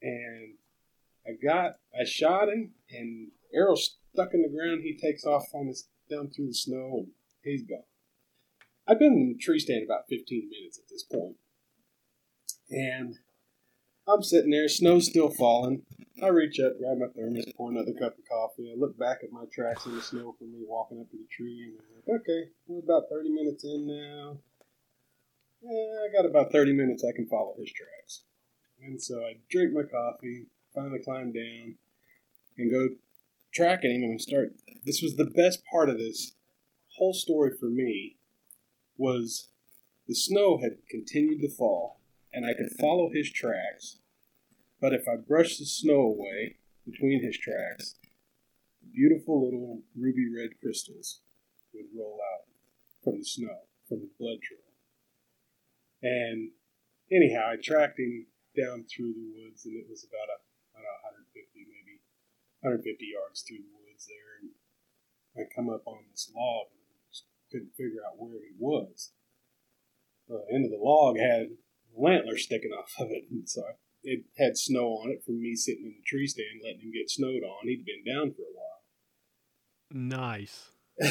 [0.00, 0.54] and
[1.26, 4.82] I got I shot him, and arrow stuck in the ground.
[4.82, 7.06] He takes off on his down through the snow, and
[7.42, 7.82] he's gone.
[8.92, 11.36] I've been in the tree stand about 15 minutes at this point,
[12.68, 13.16] and
[14.06, 14.68] I'm sitting there.
[14.68, 15.80] Snow's still falling.
[16.22, 18.70] I reach up, grab my thermos, pour another cup of coffee.
[18.70, 21.24] I look back at my tracks in the snow from me walking up to the
[21.34, 24.36] tree, and I'm like, okay, we're about 30 minutes in now.
[25.62, 28.24] Yeah, I got about 30 minutes I can follow his tracks.
[28.82, 31.76] And so I drink my coffee, finally climb down,
[32.58, 32.90] and go
[33.54, 34.52] tracking him and start.
[34.84, 36.32] This was the best part of this
[36.98, 38.16] whole story for me
[39.02, 39.48] was
[40.06, 41.98] the snow had continued to fall,
[42.32, 43.98] and I could follow his tracks.
[44.80, 47.96] But if I brushed the snow away between his tracks,
[48.94, 51.20] beautiful little ruby red crystals
[51.74, 52.46] would roll out
[53.02, 54.70] from the snow, from the blood trail.
[56.02, 56.50] And
[57.10, 60.38] anyhow, I tracked him down through the woods, and it was about a,
[60.78, 62.06] I don't know, 150, maybe
[62.62, 64.30] 150 yards through the woods there.
[64.38, 64.54] And
[65.34, 66.70] I come up on this log
[67.52, 69.12] couldn't figure out where he was.
[70.28, 71.52] The end of the log had
[71.96, 73.62] an antler sticking off of it, and so
[74.02, 77.10] it had snow on it from me sitting in the tree stand letting him get
[77.10, 77.68] snowed on.
[77.68, 78.72] He'd been down for a while.
[79.90, 80.70] Nice.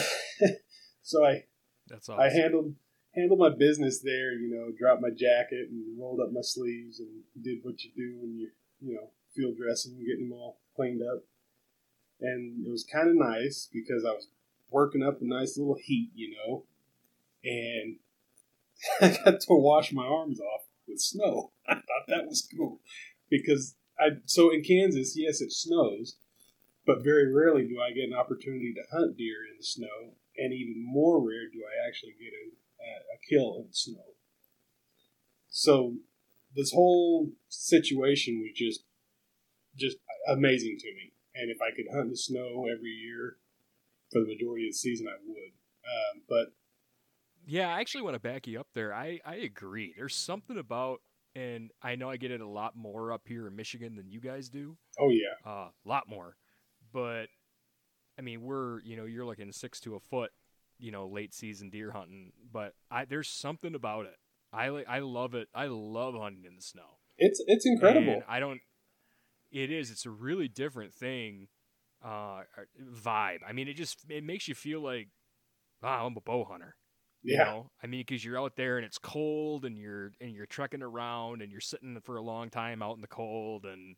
[1.02, 1.44] so I
[1.88, 2.24] That's awesome.
[2.24, 2.76] I handled
[3.14, 4.34] handled my business there.
[4.34, 8.18] You know, dropped my jacket and rolled up my sleeves and did what you do
[8.20, 8.50] when you
[8.80, 11.24] you know field dressing and getting them all cleaned up.
[12.20, 14.28] And it was kind of nice because I was
[14.72, 16.64] working up a nice little heat, you know,
[17.44, 17.98] and
[19.02, 21.52] I got to wash my arms off with snow.
[21.68, 22.80] I thought that was cool
[23.30, 26.16] because I so in Kansas, yes, it snows,
[26.86, 30.54] but very rarely do I get an opportunity to hunt deer in the snow, and
[30.54, 34.16] even more rare do I actually get a, uh, a kill in the snow.
[35.50, 35.96] So
[36.56, 38.84] this whole situation was just
[39.78, 43.38] just amazing to me, and if I could hunt the snow every year
[44.12, 45.52] for the majority of the season, I would.
[45.86, 46.48] Um, but
[47.46, 48.94] Yeah, I actually want to back you up there.
[48.94, 49.94] I, I agree.
[49.98, 51.02] There's something about,
[51.36, 54.20] and I know I get it a lot more up here in Michigan than you
[54.20, 56.36] guys do, oh yeah, a uh, lot more.
[56.94, 57.28] But
[58.20, 60.32] I mean, we're you know you're looking six to a foot,
[60.78, 62.34] you know, late season deer hunting.
[62.52, 64.18] But I there's something about it.
[64.54, 65.48] I I love it.
[65.56, 67.00] I love hunting in the snow.
[67.18, 68.14] it's it's incredible.
[68.14, 68.60] And I don't.
[69.52, 69.92] It is.
[69.92, 71.48] It's a really different thing.
[72.04, 72.44] Uh,
[72.94, 73.40] vibe.
[73.48, 75.10] I mean, it just it makes you feel like,
[75.82, 76.78] wow, I'm a bow hunter.
[77.28, 80.32] You yeah, know, I mean, because you're out there and it's cold, and you're and
[80.34, 83.98] you're trekking around, and you're sitting for a long time out in the cold, and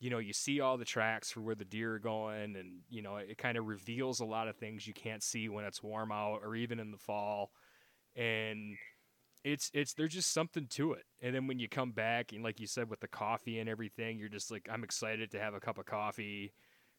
[0.00, 3.02] you know, you see all the tracks for where the deer are going, and you
[3.02, 6.12] know, it kind of reveals a lot of things you can't see when it's warm
[6.12, 7.52] out or even in the fall,
[8.16, 8.76] and
[9.44, 11.04] it's it's there's just something to it.
[11.20, 14.18] And then when you come back and like you said with the coffee and everything,
[14.18, 16.52] you're just like, I'm excited to have a cup of coffee.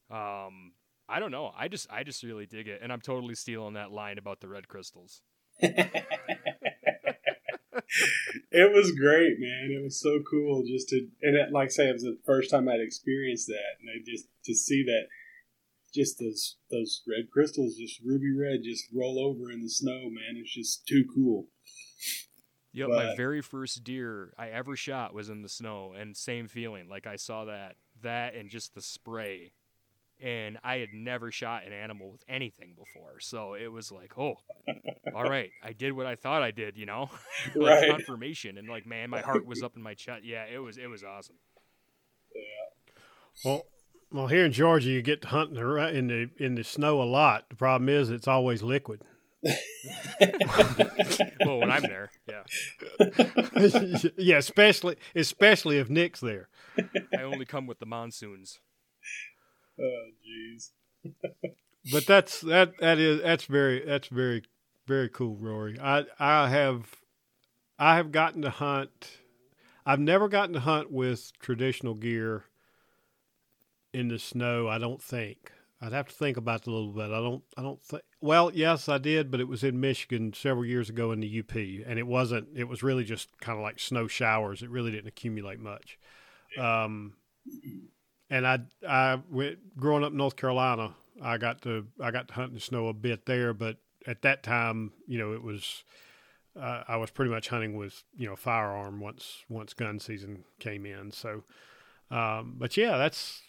[0.09, 0.73] Um,
[1.07, 1.51] I don't know.
[1.57, 4.47] I just I just really dig it, and I'm totally stealing that line about the
[4.47, 5.21] red crystals.
[5.61, 5.93] it
[8.51, 9.75] was great, man.
[9.75, 12.51] It was so cool just to and it, like I say, it was the first
[12.51, 15.07] time I'd experienced that, and I just to see that,
[15.93, 20.35] just those those red crystals, just ruby red, just roll over in the snow, man.
[20.35, 21.47] It's just too cool.
[22.71, 26.87] Yep, my very first deer I ever shot was in the snow, and same feeling.
[26.87, 29.53] Like I saw that, that, and just the spray,
[30.21, 34.35] and I had never shot an animal with anything before, so it was like, oh,
[35.15, 37.09] all right, I did what I thought I did, you know,
[37.55, 37.89] like Right.
[37.89, 40.23] confirmation, and like, man, my heart was up in my chest.
[40.23, 41.35] Yeah, it was, it was awesome.
[42.35, 42.41] Yeah.
[43.45, 43.65] Well,
[44.11, 47.05] well, here in Georgia, you get to hunting ar- in the in the snow a
[47.05, 47.47] lot.
[47.49, 49.01] The problem is it's always liquid.
[51.45, 52.43] well, when I'm there, yeah,
[54.17, 56.49] yeah, especially especially if Nick's there.
[57.17, 58.59] I only come with the monsoons.
[59.81, 60.71] Oh, jeez.
[61.93, 64.43] But that's that that is that's very that's very
[64.85, 65.79] very cool, Rory.
[65.79, 66.95] I I have
[67.79, 69.11] I have gotten to hunt.
[69.85, 72.43] I've never gotten to hunt with traditional gear
[73.93, 74.67] in the snow.
[74.67, 75.51] I don't think.
[75.81, 77.05] I'd have to think about it a little bit.
[77.05, 77.43] I don't.
[77.57, 78.03] I don't think.
[78.19, 81.55] Well, yes, I did, but it was in Michigan several years ago in the UP,
[81.55, 82.49] and it wasn't.
[82.53, 84.61] It was really just kind of like snow showers.
[84.61, 85.97] It really didn't accumulate much.
[86.57, 87.13] Um,
[88.29, 90.93] and I, I went growing up in North Carolina.
[91.21, 94.21] I got to I got to hunt in the snow a bit there, but at
[94.21, 95.83] that time, you know, it was
[96.59, 100.85] uh, I was pretty much hunting with you know firearm once once gun season came
[100.85, 101.11] in.
[101.11, 101.43] So,
[102.11, 103.41] um, but yeah, that's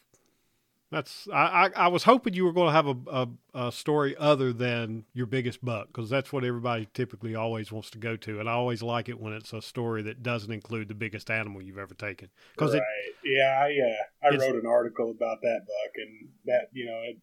[0.91, 4.17] that's I, I, I was hoping you were going to have a, a, a story
[4.17, 8.41] other than your biggest buck because that's what everybody typically always wants to go to,
[8.41, 11.63] and I always like it when it's a story that doesn't include the biggest animal
[11.63, 12.83] you've ever taken because right.
[13.25, 17.19] yeah, I uh, I wrote an article about that buck, and that you know, it,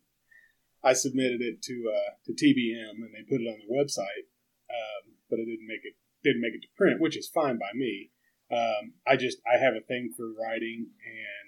[0.83, 4.31] I submitted it to uh, to TBM and they put it on their website,
[4.69, 7.71] um, but it didn't make it didn't make it to print, which is fine by
[7.75, 8.11] me.
[8.49, 11.46] Um, I just I have a thing for writing and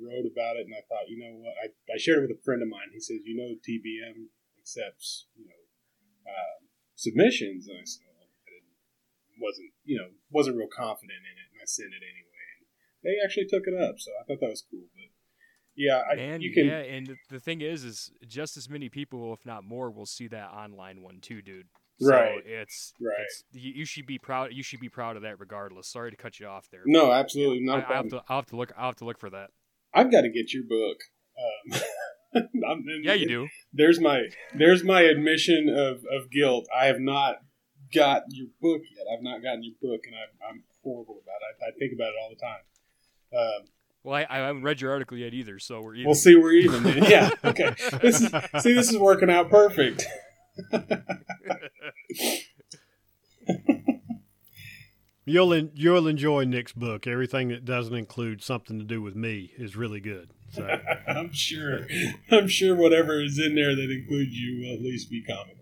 [0.00, 2.42] wrote about it and I thought you know what I, I shared it with a
[2.44, 2.90] friend of mine.
[2.92, 5.62] He says you know TBM accepts you know
[6.26, 8.76] um, submissions and I said well, I didn't,
[9.40, 12.66] wasn't you know wasn't real confident in it and I sent it anyway and
[13.04, 14.88] they actually took it up so I thought that was cool.
[14.96, 15.10] But
[15.76, 16.66] yeah, I, and you can.
[16.66, 20.28] yeah, and the- thing is, is just as many people, if not more, will see
[20.28, 21.68] that online one too, dude.
[22.00, 22.42] So Right.
[22.44, 23.14] It's Right.
[23.20, 24.52] It's, you, you should be proud.
[24.52, 25.88] You should be proud of that, regardless.
[25.88, 26.82] Sorry to cut you off there.
[26.86, 27.90] No, absolutely I, not.
[27.90, 28.72] I have have to look.
[28.76, 29.50] I'll have to look for that.
[29.94, 30.98] I've got to get your book.
[31.38, 31.80] Um,
[32.68, 33.48] I'm- Yeah, you do.
[33.72, 34.22] There's my
[34.54, 36.66] there's my admission of, of guilt.
[36.76, 37.36] I have not
[37.94, 39.06] got your book yet.
[39.12, 41.64] I've not gotten your book, and I'm, I'm horrible about it.
[41.64, 42.62] I, I think about it all the time.
[43.62, 43.68] Um,
[44.04, 46.06] Well, I, I haven't read your article yet either, so we're even.
[46.06, 46.36] we'll see.
[46.36, 46.82] We're even.
[46.84, 47.02] Then.
[47.04, 47.30] Yeah.
[47.44, 47.74] Okay.
[48.00, 48.28] This is
[48.62, 48.72] see.
[48.74, 50.06] This is working out perfect.
[55.30, 57.06] You'll en- you'll enjoy Nick's book.
[57.06, 60.32] Everything that doesn't include something to do with me is really good.
[60.52, 60.66] So
[61.08, 61.86] I'm sure.
[62.30, 65.56] I'm sure whatever is in there that includes you will at least be comical.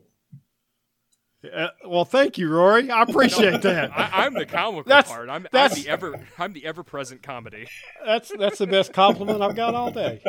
[1.54, 2.90] Uh, well, thank you, Rory.
[2.90, 3.90] I appreciate that.
[3.96, 5.28] I, I'm the comical That's- part.
[5.28, 6.18] I'm, I'm the ever.
[6.38, 7.68] I'm the ever present comedy.
[8.06, 10.22] That's that's the best compliment I've got all day.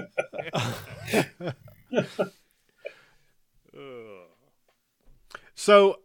[5.56, 6.00] So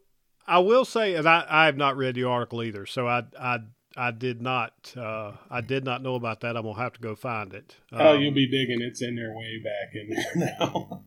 [0.47, 2.87] I will say, and I, I have not read the article either.
[2.87, 3.59] So I I
[3.97, 6.57] I did not uh, I did not know about that.
[6.57, 7.77] I'm gonna have to go find it.
[7.93, 8.83] oh, Um, you'll be digging.
[8.83, 11.03] It's in there way back in there now.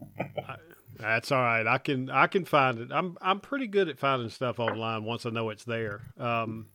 [0.99, 1.67] That's all right.
[1.67, 2.89] I can I can find it.
[2.91, 6.01] I'm I'm pretty good at finding stuff online once I know it's there.
[6.17, 6.67] Um,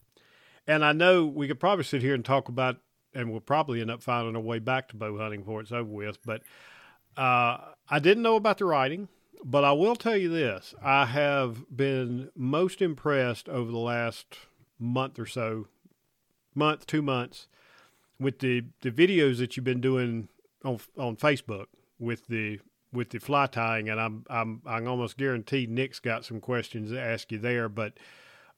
[0.67, 2.77] and I know we could probably sit here and talk about,
[3.15, 5.91] and we'll probably end up finding our way back to bow hunting before it's over
[5.91, 6.19] with.
[6.25, 6.43] But
[7.17, 7.59] uh,
[7.91, 9.09] I didn't know about the writing,
[9.45, 14.39] but I will tell you this: I have been most impressed over the last
[14.79, 15.69] month or so,
[16.55, 17.49] month two months,
[18.19, 20.29] with the the videos that you've been doing
[20.65, 21.67] on on Facebook
[21.99, 22.61] with the
[22.93, 27.01] with the fly tying, and I'm I'm I'm almost guaranteed Nick's got some questions to
[27.01, 27.69] ask you there.
[27.69, 27.95] But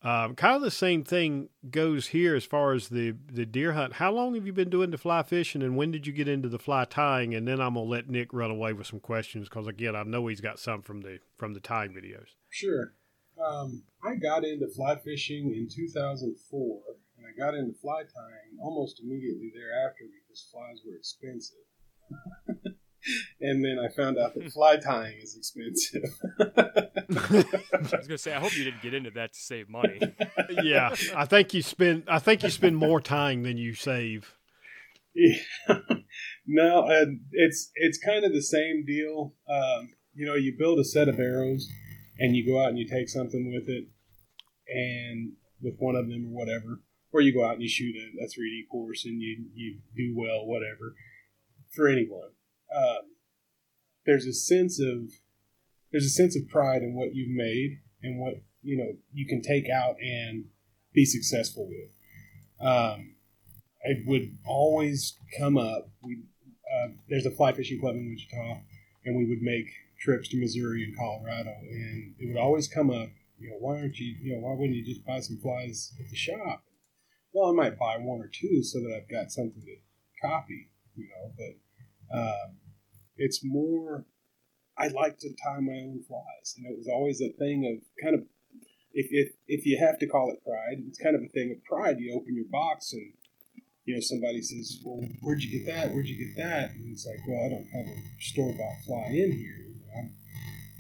[0.04, 3.94] um, kind of the same thing goes here as far as the the deer hunt.
[3.94, 6.50] How long have you been doing the fly fishing, and when did you get into
[6.50, 7.34] the fly tying?
[7.34, 10.26] And then I'm gonna let Nick run away with some questions because again, I know
[10.26, 12.28] he's got some from the from the tying videos.
[12.50, 12.92] Sure.
[13.42, 16.82] Um, I got into fly fishing in 2004,
[17.16, 21.56] and I got into fly tying almost immediately thereafter because flies were expensive.
[23.40, 26.04] and then I found out that fly tying is expensive.
[26.40, 30.00] I was gonna say, I hope you didn't get into that to save money.
[30.62, 34.34] yeah, I think you spend I think you spend more tying than you save.
[35.14, 35.36] Yeah.
[36.46, 39.34] no, uh, it's it's kind of the same deal.
[39.48, 41.68] Um, you know, you build a set of arrows,
[42.18, 43.86] and you go out and you take something with it,
[44.68, 46.80] and with one of them or whatever,
[47.12, 50.14] or you go out and you shoot a, a 3D course and you you do
[50.16, 50.94] well, whatever.
[51.74, 52.30] For anyone,
[52.76, 53.14] um,
[54.06, 55.10] there's a sense of
[55.92, 59.40] there's a sense of pride in what you've made and what you know you can
[59.40, 60.46] take out and
[60.92, 62.66] be successful with.
[62.66, 63.14] Um,
[63.82, 65.90] it would always come up.
[66.02, 66.22] We
[66.74, 68.62] uh, there's a fly fishing club in Wichita,
[69.04, 69.66] and we would make
[70.00, 73.10] trips to Missouri and Colorado, and it would always come up.
[73.38, 74.14] You know, why aren't you?
[74.20, 76.64] You know, why wouldn't you just buy some flies at the shop?
[77.32, 80.70] Well, I might buy one or two so that I've got something to copy.
[80.96, 82.56] You know, but um,
[83.16, 84.06] it's more.
[84.76, 88.14] I like to tie my own flies, and it was always a thing of kind
[88.16, 88.26] of
[88.92, 91.64] if if if you have to call it pride, it's kind of a thing of
[91.64, 92.00] pride.
[92.00, 93.12] You open your box and
[93.84, 95.92] you know, somebody says, "Well, where'd you get that?
[95.92, 99.08] Where'd you get that?" And it's like, "Well, I don't have a store bought fly
[99.10, 99.66] in here.
[99.96, 100.14] I'm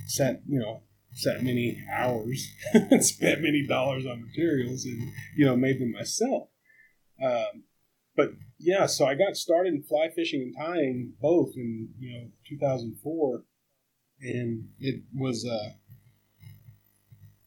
[0.06, 0.82] sent, you know,
[1.12, 6.48] sent many hours and spent many dollars on materials, and you know, made them myself."
[7.22, 7.64] Um,
[8.16, 8.30] but
[8.64, 13.44] yeah, so I got started in fly fishing and tying both in you know 2004,
[14.22, 15.76] and it was uh,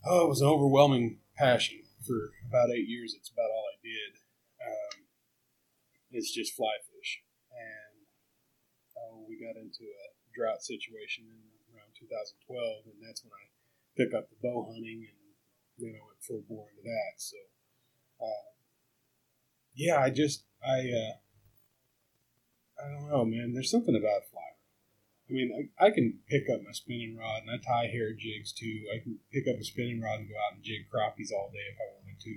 [0.05, 3.15] oh, it was an overwhelming passion for about eight years.
[3.18, 4.11] It's about all I did.
[4.61, 5.05] Um,
[6.11, 7.24] it's just fly fish.
[7.49, 8.05] And
[9.01, 10.05] oh, we got into a
[10.38, 11.41] drought situation in
[11.74, 13.49] around 2012, and that's when I
[13.97, 15.18] took up the bow hunting and
[15.82, 17.18] then I went full bore into that.
[17.18, 17.38] So,
[18.22, 18.57] uh,
[19.78, 21.15] yeah, I just I uh,
[22.82, 23.53] I don't know, man.
[23.53, 24.41] There's something about fly.
[25.30, 28.51] I mean, I, I can pick up my spinning rod and I tie hair jigs
[28.51, 28.88] too.
[28.95, 31.67] I can pick up a spinning rod and go out and jig crappies all day
[31.69, 32.36] if I wanted to.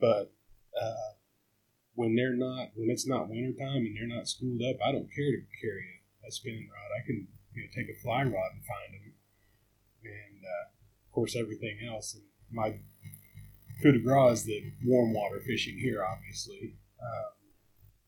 [0.00, 0.32] But
[0.74, 1.10] uh,
[1.94, 5.30] when they're not when it's not wintertime and they're not schooled up, I don't care
[5.30, 6.90] to carry a spinning rod.
[6.98, 9.14] I can you know take a fly rod and find them,
[10.02, 10.66] and uh,
[11.06, 12.14] of course everything else.
[12.14, 12.80] And my
[13.82, 16.74] coup de grace is the warm water fishing here, obviously.
[17.00, 17.32] Um,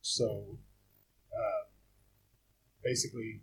[0.01, 0.59] so
[1.33, 1.67] uh,
[2.83, 3.43] basically,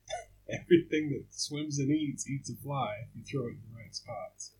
[0.48, 3.94] everything that swims and eats eats a fly if you throw it in the right
[3.94, 4.52] spots.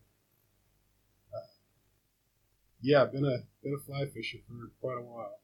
[1.33, 1.39] Uh,
[2.81, 5.39] yeah, I've been a been a fly fisher for quite a while.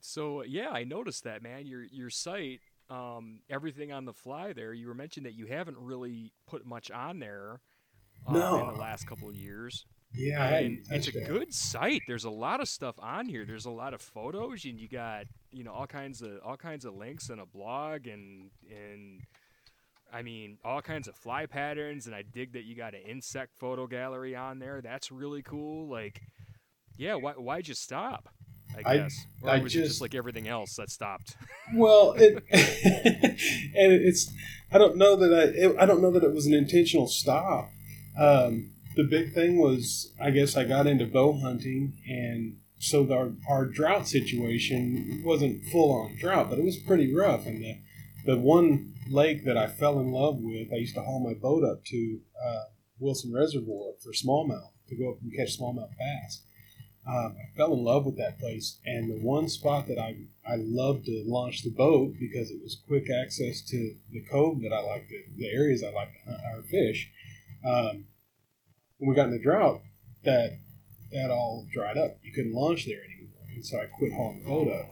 [0.00, 1.66] So yeah, I noticed that man.
[1.66, 2.60] Your your site,
[2.90, 4.72] um, everything on the fly there.
[4.72, 7.60] You were mentioning that you haven't really put much on there
[8.28, 8.68] uh, No.
[8.68, 9.86] in the last couple of years.
[10.14, 11.26] Yeah, and it's a that.
[11.26, 12.02] good site.
[12.06, 13.44] There's a lot of stuff on here.
[13.44, 16.84] There's a lot of photos, and you got you know all kinds of all kinds
[16.84, 19.22] of links and a blog and and
[20.12, 22.06] I mean all kinds of fly patterns.
[22.06, 24.80] And I dig that you got an insect photo gallery on there.
[24.80, 25.88] That's really cool.
[25.88, 26.20] Like,
[26.96, 28.28] yeah, why why'd you stop?
[28.76, 31.36] I I- guess, or I was it just just- like everything else that stopped?
[31.74, 34.32] Well, it, and it's
[34.70, 37.70] I don't know that I it, I don't know that it was an intentional stop.
[38.18, 43.32] Um, the big thing was I guess I got into bow hunting, and so our
[43.48, 47.46] our drought situation wasn't full on drought, but it was pretty rough.
[47.46, 47.78] And the
[48.24, 51.64] the one lake that I fell in love with, I used to haul my boat
[51.64, 52.64] up to uh,
[52.98, 56.42] Wilson Reservoir for smallmouth to go up and catch smallmouth bass.
[57.06, 60.16] Um, I fell in love with that place, and the one spot that I
[60.46, 64.72] I loved to launch the boat because it was quick access to the cove that
[64.72, 67.10] I like to, the areas I like to hunt or fish.
[67.64, 68.06] Um,
[68.98, 69.80] when we got in the drought,
[70.24, 70.58] that
[71.12, 72.18] that all dried up.
[72.22, 74.86] You couldn't launch there anymore, and so I quit hauling the boat up.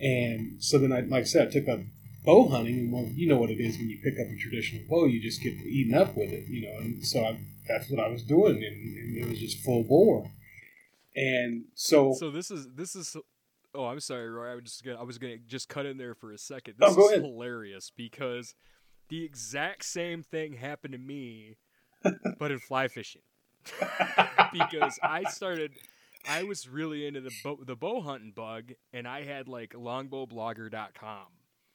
[0.00, 1.80] And so then I, like I said, I took up
[2.24, 4.82] bow hunting, and well, you know what it is when you pick up a traditional
[4.88, 6.78] bow, you just get eaten up with it, you know.
[6.78, 7.38] And so I,
[7.68, 10.30] that's what I was doing, and, and it was just full bore.
[11.14, 13.16] And so, So this is this is.
[13.72, 14.50] Oh, I'm sorry, Roy.
[14.50, 16.74] I was just gonna I was gonna just cut in there for a second.
[16.80, 17.22] Oh, This go is ahead.
[17.22, 18.54] hilarious because
[19.08, 21.56] the exact same thing happened to me,
[22.38, 23.22] but in fly fishing.
[24.52, 25.72] because I started,
[26.28, 31.26] I was really into the bow, the bow hunting bug, and I had like longbowblogger.com,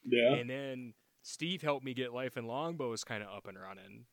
[0.04, 4.04] yeah, and then Steve helped me get Life and Longbows kind of up and running,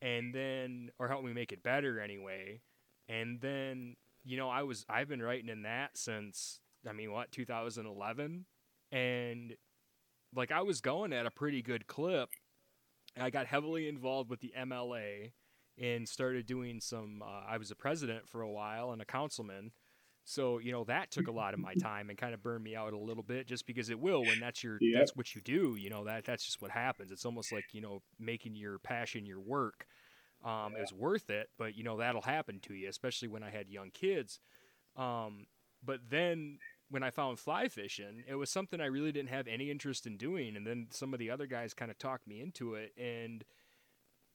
[0.00, 2.60] and then or helped me make it better anyway,
[3.08, 7.32] and then you know I was I've been writing in that since I mean what
[7.32, 8.44] 2011,
[8.92, 9.56] and
[10.34, 12.30] like I was going at a pretty good clip.
[13.18, 15.32] I got heavily involved with the MLA
[15.80, 17.22] and started doing some.
[17.22, 19.72] Uh, I was a president for a while and a councilman.
[20.24, 22.74] So you know that took a lot of my time and kind of burned me
[22.74, 25.76] out a little bit, just because it will when that's your that's what you do.
[25.78, 27.10] You know that that's just what happens.
[27.12, 29.86] It's almost like you know making your passion your work.
[30.44, 33.68] Um, It's worth it, but you know that'll happen to you, especially when I had
[33.70, 34.40] young kids.
[34.96, 35.46] Um,
[35.84, 36.58] but then
[36.88, 40.16] when I found fly fishing, it was something I really didn't have any interest in
[40.16, 43.44] doing, and then some of the other guys kind of talked me into it, and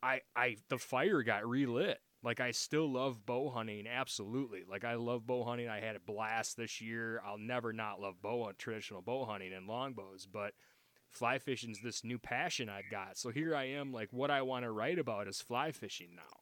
[0.03, 1.99] I I the fire got relit.
[2.23, 4.63] Like I still love bow hunting, absolutely.
[4.69, 5.67] Like I love bow hunting.
[5.67, 7.21] I had a blast this year.
[7.25, 10.53] I'll never not love bow traditional bow hunting and longbows, but
[11.09, 13.17] fly fishing's this new passion I've got.
[13.17, 16.41] So here I am, like what I want to write about is fly fishing now.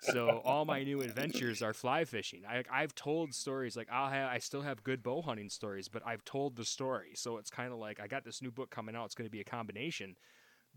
[0.00, 2.42] So all my new adventures are fly fishing.
[2.48, 6.06] I, I've told stories like I'll have I still have good bow hunting stories, but
[6.06, 7.12] I've told the story.
[7.14, 9.06] So it's kind of like I got this new book coming out.
[9.06, 10.16] It's going to be a combination,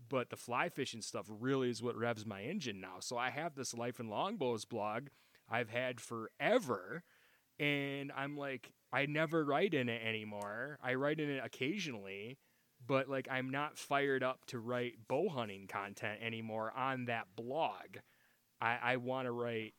[0.08, 2.96] but the fly fishing stuff really is what revs my engine now.
[3.00, 5.08] So I have this Life and Longbows blog
[5.50, 7.02] I've had forever,
[7.58, 10.78] and I'm like I never write in it anymore.
[10.82, 12.38] I write in it occasionally,
[12.86, 17.98] but like I'm not fired up to write bow hunting content anymore on that blog.
[18.60, 19.74] I, I want to write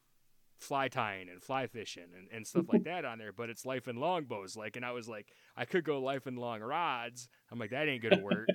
[0.63, 3.87] fly tying and fly fishing and, and stuff like that on there, but it's life
[3.87, 4.55] and longbows.
[4.55, 7.27] Like, and I was like, I could go life and long rods.
[7.51, 8.47] I'm like, that ain't gonna work.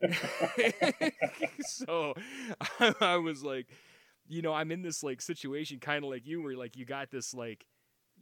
[1.60, 2.14] so
[2.80, 3.66] I, I was like,
[4.28, 7.10] you know, I'm in this like situation, kind of like you, where like you got
[7.10, 7.66] this like,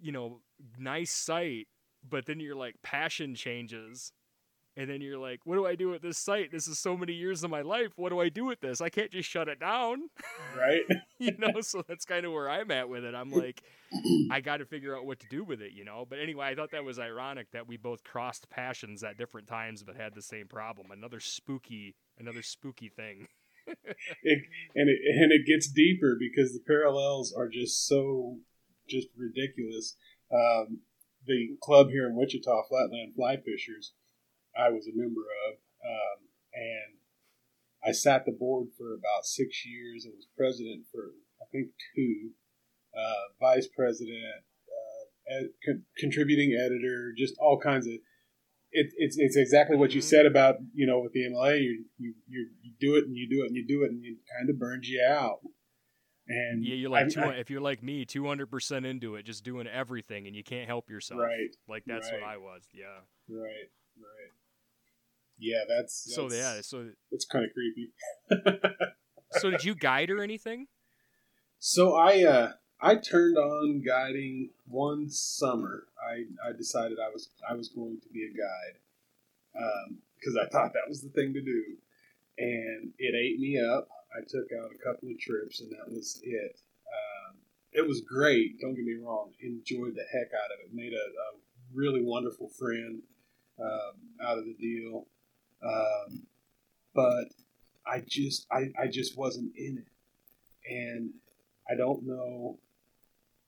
[0.01, 0.41] you know,
[0.79, 1.69] nice site,
[2.09, 4.13] but then your like passion changes.
[4.77, 6.51] And then you're like, what do I do with this site?
[6.51, 7.93] This is so many years of my life.
[7.97, 8.81] What do I do with this?
[8.81, 10.11] I can't just shut it down.
[10.57, 10.83] right.
[11.19, 13.63] you know so that's kind of where i'm at with it i'm like
[14.31, 16.55] i got to figure out what to do with it you know but anyway i
[16.55, 20.23] thought that was ironic that we both crossed passions at different times but had the
[20.23, 23.29] same problem another spooky another spooky thing
[23.67, 24.39] it,
[24.75, 28.39] and it and it gets deeper because the parallels are just so
[28.89, 29.97] just ridiculous.
[30.33, 30.81] Um,
[31.27, 33.93] the club here in Wichita, Flatland Fly Fishers,
[34.57, 36.99] I was a member of, um, and
[37.85, 40.07] I sat the board for about six years.
[40.07, 42.31] I was president for I think two,
[42.97, 47.95] uh, vice president, uh, ed- con- contributing editor, just all kinds of.
[48.77, 50.05] it, it's it's exactly what you Mhm.
[50.05, 51.61] said about you know with the MLA.
[51.61, 54.19] You you you do it and you do it and you do it and it
[54.37, 55.41] kind of burns you out.
[56.27, 59.15] And Yeah, you're like I- two, I- if you're like me, two hundred percent into
[59.17, 61.21] it, just doing everything, and you can't help yourself.
[61.21, 62.23] right, Like that's what.
[62.23, 62.67] I was.
[62.73, 63.01] Yeah.
[63.29, 64.33] right, right.
[65.39, 66.61] Yeah, that's, So yeah.
[66.63, 67.93] So it's kind of creepy.
[69.33, 70.67] so did you guide or anything?
[71.59, 75.87] So I uh, I turned on guiding one summer.
[75.99, 78.79] I, I decided I was I was going to be a guide
[80.19, 81.65] because I thought that was the thing to do,
[82.39, 83.89] and it ate me up.
[84.15, 86.61] I took out a couple of trips, and that was it.
[86.87, 87.37] Um,
[87.73, 88.61] it was great.
[88.61, 89.33] Don't get me wrong.
[89.41, 90.75] Enjoyed the heck out of it.
[90.75, 91.29] Made a, a
[91.73, 93.03] really wonderful friend
[93.61, 95.07] um, out of the deal,
[95.63, 96.27] um,
[96.95, 97.27] but
[97.87, 101.11] I just I, I just wasn't in it, and
[101.71, 102.59] I don't know.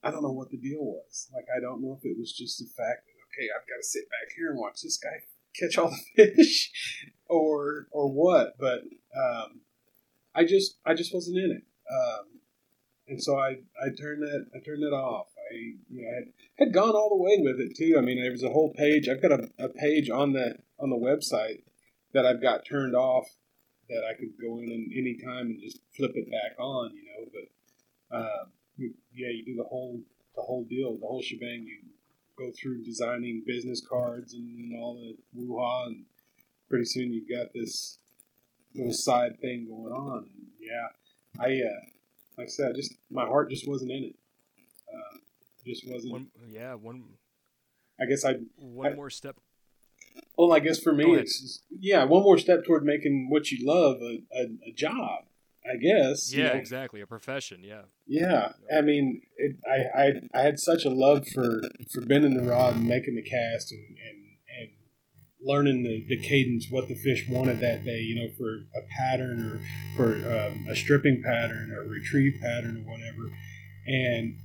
[0.02, 1.28] I don't know what the deal was.
[1.34, 3.82] Like, I don't know if it was just the fact that okay, I've got to
[3.82, 5.24] sit back here and watch this guy
[5.58, 6.72] catch all the fish,
[7.28, 8.56] or or what.
[8.58, 8.82] But
[9.16, 9.60] um,
[10.34, 12.26] I just I just wasn't in it, um,
[13.08, 15.28] and so I I turned that I turned that off.
[15.50, 15.54] I
[15.88, 17.96] you know had, had gone all the way with it too.
[17.96, 19.08] I mean, there was a whole page.
[19.08, 21.62] I've got a, a page on the on the website
[22.16, 23.26] that I've got turned off
[23.90, 26.90] that I could go in and any time and just flip it back on.
[26.94, 27.30] You know,
[28.10, 28.44] but uh,
[28.78, 30.00] yeah, you do the whole
[30.34, 31.66] the whole deal, the whole shebang.
[31.68, 31.78] You
[32.38, 36.04] go through designing business cards and all the woo-ha, and
[36.70, 37.98] pretty soon you've got this
[38.74, 40.18] little side thing going on.
[40.24, 40.88] And yeah,
[41.38, 41.80] I uh,
[42.38, 44.14] like I said, just my heart just wasn't in it.
[44.92, 45.18] Uh,
[45.66, 46.12] just wasn't.
[46.12, 47.04] One, yeah, one
[48.00, 48.36] I guess I.
[48.56, 49.36] one I- more step.
[50.36, 53.96] Well, I guess for me, it's yeah, one more step toward making what you love
[54.02, 55.24] a, a, a job.
[55.68, 56.32] I guess.
[56.32, 56.58] you Yeah, know?
[56.58, 57.00] exactly.
[57.00, 57.62] A profession.
[57.64, 57.82] Yeah.
[58.06, 61.60] Yeah, I mean, it, I, I I had such a love for
[61.92, 64.18] for bending the rod and making the cast and and,
[64.60, 64.68] and
[65.42, 67.98] learning the, the cadence, what the fish wanted that day.
[67.98, 69.60] You know, for a pattern or
[69.96, 73.32] for um, a stripping pattern or a retrieve pattern or whatever.
[73.88, 74.36] And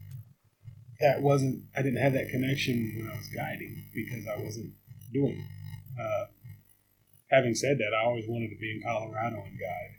[1.01, 1.63] that wasn't.
[1.77, 4.73] I didn't have that connection when I was guiding because I wasn't
[5.13, 5.37] doing.
[5.37, 5.45] it.
[5.99, 6.25] Uh,
[7.29, 9.95] having said that, I always wanted to be in Colorado and guide.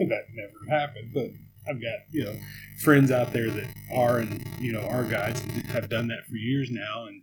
[0.00, 1.30] Um, that never happened, but
[1.68, 2.36] I've got you know
[2.80, 6.36] friends out there that are and you know are guides and have done that for
[6.36, 7.22] years now, and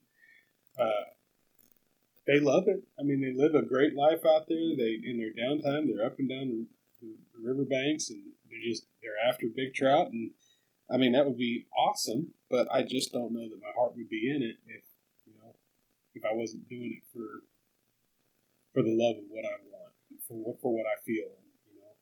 [0.80, 1.06] uh,
[2.28, 2.84] they love it.
[3.00, 4.76] I mean, they live a great life out there.
[4.78, 6.68] They in their downtime, they're up and down
[7.02, 10.12] the, the riverbanks, and they're just they're after big trout.
[10.12, 10.32] And
[10.90, 14.10] I mean, that would be awesome, but I just don't know that my heart would
[14.10, 14.84] be in it if
[16.16, 17.44] if I wasn't doing it for
[18.74, 19.94] for the love of what I want,
[20.28, 21.30] for what for what I feel.
[21.68, 21.96] You know,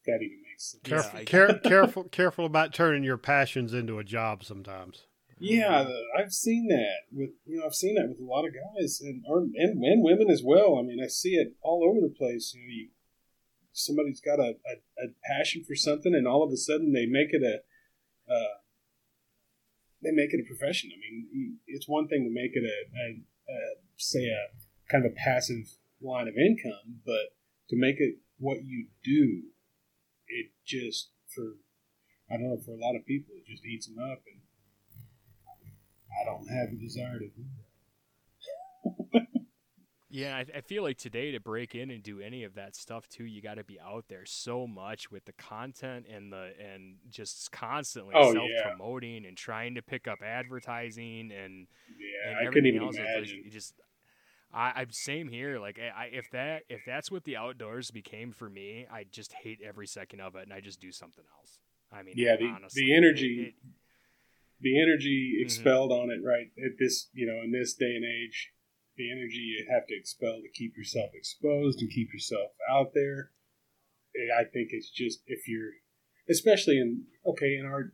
[0.00, 0.82] if that even makes sense.
[0.82, 5.04] Careful, I- care, careful, careful about turning your passions into a job sometimes.
[5.40, 8.52] Yeah, the- I've seen that with you know I've seen that with a lot of
[8.54, 10.78] guys and or, and, and women as well.
[10.78, 12.52] I mean, I see it all over the place.
[12.54, 12.88] You know, you,
[13.72, 17.28] somebody's got a, a, a passion for something, and all of a sudden they make
[17.30, 17.60] it a
[18.32, 18.58] uh,
[20.02, 20.90] they make it a profession.
[20.92, 23.58] I mean, it's one thing to make it a, a, a
[23.96, 24.48] say a
[24.90, 25.66] kind of a passive
[26.00, 27.34] line of income, but
[27.70, 29.42] to make it what you do,
[30.28, 31.56] it just for
[32.30, 34.40] I don't know for a lot of people it just eats them up and.
[36.18, 37.67] I don't have a desire to do that.
[40.10, 43.06] Yeah, I, I feel like today to break in and do any of that stuff
[43.08, 46.96] too, you got to be out there so much with the content and the and
[47.10, 48.68] just constantly Oh, self yeah.
[48.68, 51.66] promoting and trying to pick up advertising and
[51.98, 52.96] Yeah, and I couldn't even else.
[52.96, 53.44] Imagine.
[53.50, 53.74] just
[54.50, 55.58] I, I'm same here.
[55.58, 59.34] Like I, I- if that if that's what the outdoors became for me, I just
[59.34, 61.58] hate every second of it, and I just do something else.
[61.92, 63.72] I mean, Yeah, the- honestly, the energy it-
[64.60, 65.42] the energy Mhm.
[65.44, 68.52] expelled on it right at this you know in this day and age
[68.98, 73.30] the energy you have to expel to keep yourself exposed and keep yourself out there.
[74.36, 75.78] I think it's just if you're
[76.28, 77.92] especially in okay in our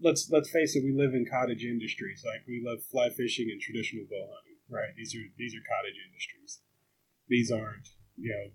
[0.00, 2.22] let's let's face it we live in cottage industries.
[2.24, 4.90] Like we love fly fishing and traditional bow hunting right?
[4.96, 6.60] These are these are cottage industries.
[7.28, 8.50] These aren't you know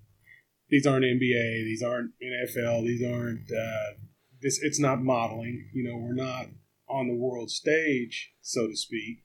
[0.69, 3.97] these aren't nba these aren't nfl these aren't uh,
[4.41, 5.69] this it's not modeling.
[5.73, 6.47] You know we're not
[6.87, 9.23] on the world stage so to speak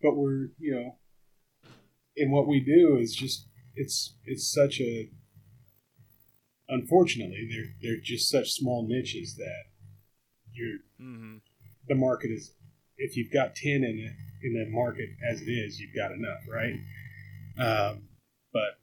[0.00, 0.96] but we're you know
[2.16, 5.08] and what we do is just it's it's such a
[6.68, 9.64] unfortunately they're they're just such small niches that
[10.52, 11.40] you're mhm.
[11.88, 12.54] the market is
[12.96, 16.40] if you've got 10 in it in the market as it is you've got enough
[16.48, 16.74] right
[17.58, 18.08] um,
[18.52, 18.78] but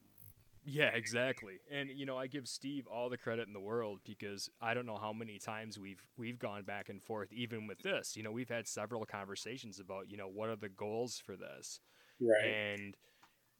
[0.66, 1.60] Yeah, exactly.
[1.72, 4.86] And you know, I give Steve all the credit in the world because I don't
[4.86, 8.16] know how many times we've we've gone back and forth even with this.
[8.16, 11.80] You know, we've had several conversations about, you know, what are the goals for this?
[12.22, 12.76] Right.
[12.76, 12.96] And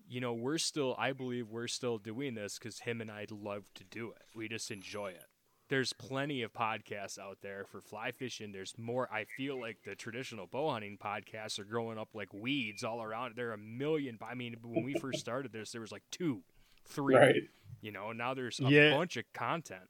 [0.10, 3.66] you know, we're still I believe we're still doing this cuz him and I love
[3.76, 4.24] to do it.
[4.36, 5.26] We just enjoy it.
[5.70, 8.52] There's plenty of podcasts out there for fly fishing.
[8.52, 9.08] There's more.
[9.14, 13.36] I feel like the traditional bow hunting podcasts are growing up like weeds all around.
[13.36, 14.18] There are a million.
[14.28, 16.42] I mean, when we first started this, there was like two
[16.86, 17.16] three.
[17.16, 17.44] Right.
[17.82, 18.90] You know, now there's a Yeah.
[18.90, 19.90] bunch of content.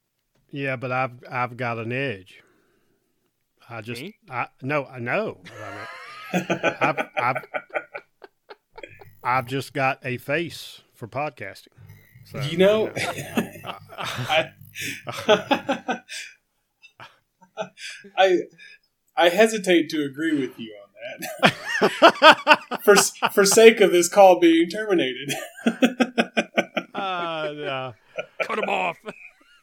[0.52, 2.44] Yeah, but I've I've got an edge.
[3.70, 4.18] I just Me?
[4.30, 5.42] I no I know.
[5.46, 6.48] I mean,
[6.82, 7.46] I've, I've
[9.24, 11.68] I've just got a face for podcasting.
[12.26, 12.92] So, you know,
[13.98, 14.52] I,
[18.18, 18.40] I
[19.18, 20.90] I hesitate to agree with you on
[21.22, 22.60] that.
[22.84, 22.96] for
[23.32, 25.34] for sake of this call being terminated.
[26.94, 27.92] uh, yeah.
[28.44, 28.98] Cut him off.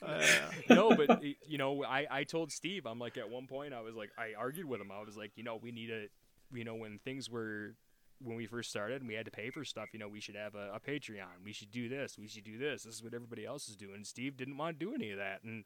[0.02, 0.22] Uh,
[0.68, 3.94] no, but you know, I I told Steve, I'm like at one point I was
[3.94, 4.90] like I argued with him.
[4.90, 6.07] I was like, you know, we need a,
[6.52, 7.74] you know, when things were
[8.22, 10.36] when we first started and we had to pay for stuff, you know, we should
[10.36, 11.44] have a, a Patreon.
[11.44, 12.16] We should do this.
[12.18, 12.84] We should do this.
[12.84, 14.04] This is what everybody else is doing.
[14.04, 15.64] Steve didn't want to do any of that, and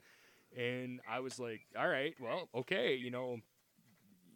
[0.57, 3.39] and I was like, all right, well, okay, you know,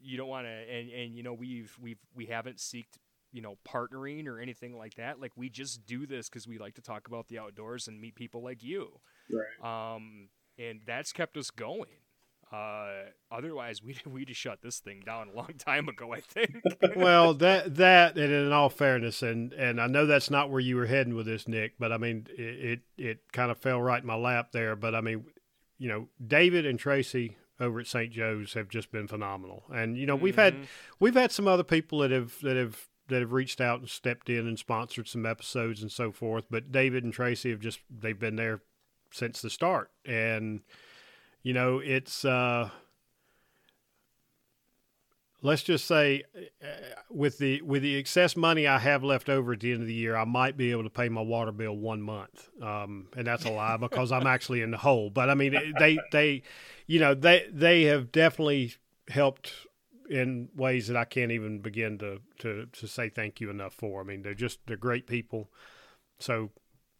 [0.02, 2.98] you don't want to, and and you know, we've we've we haven't seeked
[3.32, 5.20] you know partnering or anything like that.
[5.20, 8.14] Like we just do this because we like to talk about the outdoors and meet
[8.14, 9.94] people like you Right.
[9.94, 11.88] um, and that's kept us going.
[12.54, 16.12] Uh, otherwise, we we just shut this thing down a long time ago.
[16.12, 16.60] I think.
[16.96, 20.76] well, that that and in all fairness, and and I know that's not where you
[20.76, 24.00] were heading with this, Nick, but I mean it it, it kind of fell right
[24.00, 24.76] in my lap there.
[24.76, 25.24] But I mean,
[25.78, 28.12] you know, David and Tracy over at St.
[28.12, 30.66] Joe's have just been phenomenal, and you know we've had Mhm.
[31.00, 34.30] we've had some other people that have that have that have reached out and stepped
[34.30, 36.46] in and sponsored some episodes and so forth.
[36.50, 38.62] But David and Tracy have just they've been there
[39.12, 40.62] since the start, and
[41.44, 42.24] you know it's.
[42.24, 42.70] uh
[45.42, 46.22] Let's just say,
[46.62, 46.66] uh,
[47.10, 49.92] with the with the excess money I have left over at the end of the
[49.92, 53.44] year, I might be able to pay my water bill one month, um, and that's
[53.44, 55.10] a lie because I'm actually in the hole.
[55.10, 56.42] But I mean, they they,
[56.86, 58.72] you know, they they have definitely
[59.08, 59.52] helped
[60.08, 64.00] in ways that I can't even begin to, to, to say thank you enough for.
[64.00, 65.50] I mean, they're just they're great people.
[66.18, 66.52] So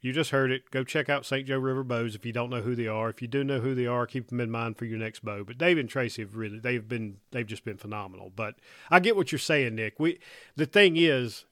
[0.05, 0.71] you just heard it.
[0.71, 1.47] Go check out St.
[1.47, 3.09] Joe River Bows if you don't know who they are.
[3.09, 5.45] If you do know who they are, keep them in mind for your next bow.
[5.45, 8.31] But Dave and Tracy have really they've been they've just been phenomenal.
[8.37, 8.57] But
[8.91, 9.99] I get what you're saying, Nick.
[9.99, 10.19] We
[10.57, 11.47] the thing is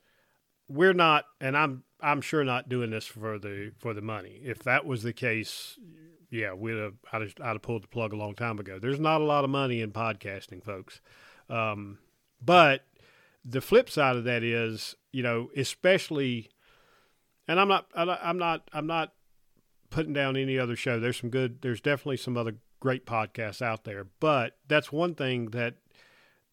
[0.68, 4.38] we're not and I'm I'm sure not doing this for the for the money.
[4.44, 5.78] If that was the case,
[6.28, 8.78] yeah, we'd have I'd have, I'd have pulled the plug a long time ago.
[8.78, 11.00] There's not a lot of money in podcasting, folks.
[11.48, 12.00] Um,
[12.44, 12.84] but
[13.46, 16.50] the flip side of that is, you know, especially,
[17.48, 19.12] and I'm not, I'm not, I'm not,
[19.92, 20.98] putting down any other show.
[20.98, 25.50] There's some good, there's definitely some other great podcasts out there, but that's one thing
[25.50, 25.76] that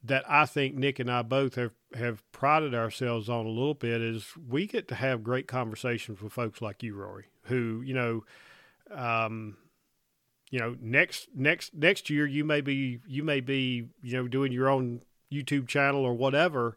[0.02, 4.02] that I think Nick and I both have have prided ourselves on a little bit
[4.02, 8.24] is we get to have great conversations with folks like you, Rory, who you know.
[8.92, 9.58] Um,
[10.52, 14.52] you know next next next year you may be you may be you know doing
[14.52, 16.76] your own YouTube channel or whatever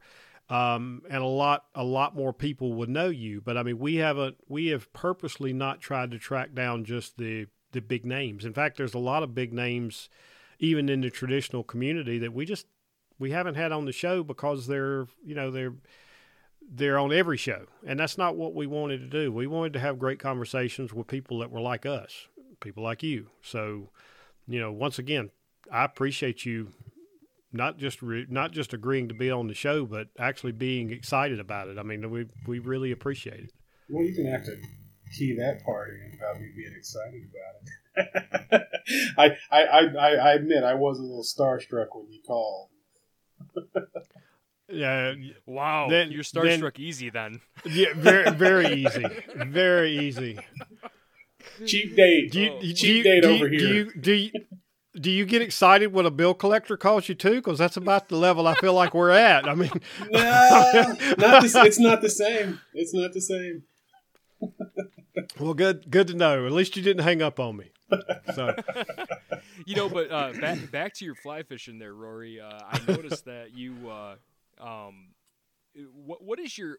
[0.48, 3.40] um, and a lot a lot more people would know you.
[3.40, 7.46] But I mean we haven't we have purposely not tried to track down just the
[7.72, 8.44] the big names.
[8.44, 10.08] In fact there's a lot of big names
[10.58, 12.66] even in the traditional community that we just
[13.18, 15.74] we haven't had on the show because they're you know they're
[16.74, 17.66] they're on every show.
[17.86, 19.32] And that's not what we wanted to do.
[19.32, 22.28] We wanted to have great conversations with people that were like us
[22.62, 23.26] people like you.
[23.42, 23.90] So,
[24.48, 25.30] you know, once again,
[25.70, 26.72] I appreciate you
[27.52, 31.38] not just re- not just agreeing to be on the show, but actually being excited
[31.40, 31.78] about it.
[31.78, 33.50] I mean, we we really appreciate it.
[33.88, 34.56] Well, you can have to
[35.16, 38.62] key that part in about me being excited about it.
[39.18, 42.68] I, I, I, I admit I was a little starstruck when you called.
[44.68, 45.12] Yeah,
[45.44, 47.40] Wow, Then- you're then- starstruck easy then.
[47.66, 49.04] yeah, very very easy,
[49.36, 50.38] very easy.
[51.66, 52.32] Cheap date.
[52.32, 52.60] Do you, Oh.
[52.60, 53.74] do you, Cheap do date you- over do here.
[53.74, 54.30] you, do you,
[54.94, 57.36] do you get excited when a bill collector calls you too?
[57.36, 59.48] Because that's about the level I feel like we're at.
[59.48, 59.70] I mean,
[60.10, 62.60] No, not the, it's not the same.
[62.74, 63.64] It's not the same.
[65.40, 66.46] well, good good to know.
[66.46, 67.70] At least you didn't hang up on me.
[68.34, 68.54] So
[69.66, 72.40] you know, but uh, back back to your fly fishing there, Rory.
[72.40, 74.16] Uh, I noticed that you, uh,
[74.60, 75.08] um,
[75.94, 76.76] what what is your?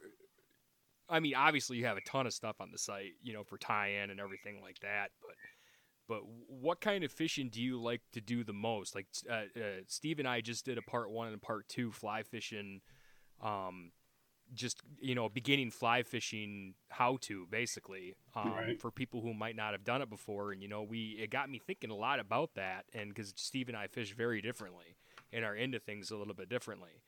[1.09, 3.57] I mean, obviously you have a ton of stuff on the site, you know, for
[3.57, 5.09] tying and everything like that.
[5.22, 5.36] But
[6.07, 8.95] but what kind of fishing do you like to do the most?
[8.95, 12.23] Like uh, uh, Steve and I just did a part one and part two fly
[12.23, 12.81] fishing.
[13.41, 13.91] Um,
[14.53, 18.79] just you know beginning fly fishing how to basically um, Right.
[18.79, 20.51] for people who might not have done it before.
[20.51, 22.85] And you know we it got me thinking a lot about that.
[22.93, 24.97] And because steve and i fish very differently
[25.31, 27.01] and are into things a little bit differently.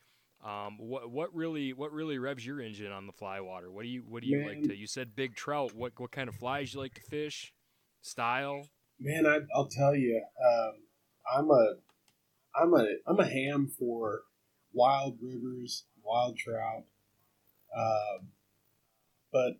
[0.43, 3.69] Um, what what really what really revs your engine on the fly water?
[3.71, 5.75] What do you what do you like to you said big trout.
[5.75, 7.53] What what kind of flies you like to fish?
[8.01, 8.67] Style
[8.99, 10.73] Man, I, I'll tell you, um,
[11.31, 11.75] I'm a,
[12.55, 14.21] I'm a, I'm a ham for
[14.73, 16.85] wild rivers, wild trout.
[17.75, 18.29] Um,
[19.31, 19.59] but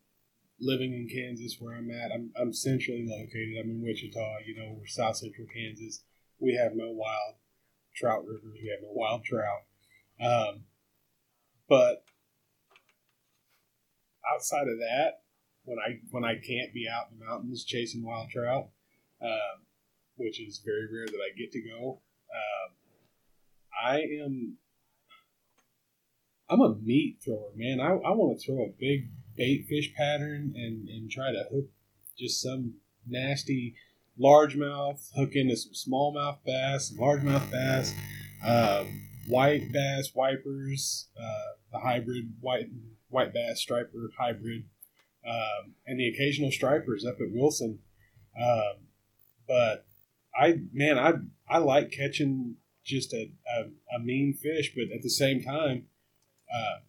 [0.60, 3.58] living in Kansas, where I'm at, I'm, I'm centrally located.
[3.60, 4.38] I'm in Wichita.
[4.46, 6.04] You know, we're South Central Kansas.
[6.40, 7.36] We have no wild
[7.96, 8.58] trout rivers.
[8.62, 9.64] We have no wild trout.
[10.22, 10.64] Um,
[11.68, 12.04] but
[14.34, 15.22] outside of that,
[15.66, 18.70] when I when I can't be out in the mountains chasing wild trout,
[19.26, 19.66] um,
[20.18, 22.02] which is very rare that I get to go.
[22.32, 22.76] Um,
[23.84, 24.58] I am.
[26.48, 27.80] I'm a meat thrower, man.
[27.80, 31.66] I, I want to throw a big bait fish pattern and, and try to hook
[32.18, 32.76] just some
[33.08, 33.76] nasty
[34.20, 37.94] largemouth, hook into some smallmouth bass, largemouth bass,
[38.46, 42.68] um, white bass, wipers, uh, the hybrid white
[43.10, 44.66] white bass striper hybrid,
[45.28, 47.80] um, and the occasional stripers up at Wilson.
[48.40, 48.88] Um,
[49.48, 49.86] but
[50.38, 51.14] I man, I
[51.50, 55.86] I like catching just a, a, a mean fish, but at the same time,
[56.54, 56.80] uh,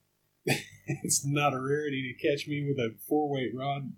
[0.87, 3.93] it's not a rarity to catch me with a four weight rod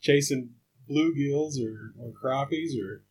[0.00, 0.50] chasing
[0.90, 3.02] bluegills or, or crappies or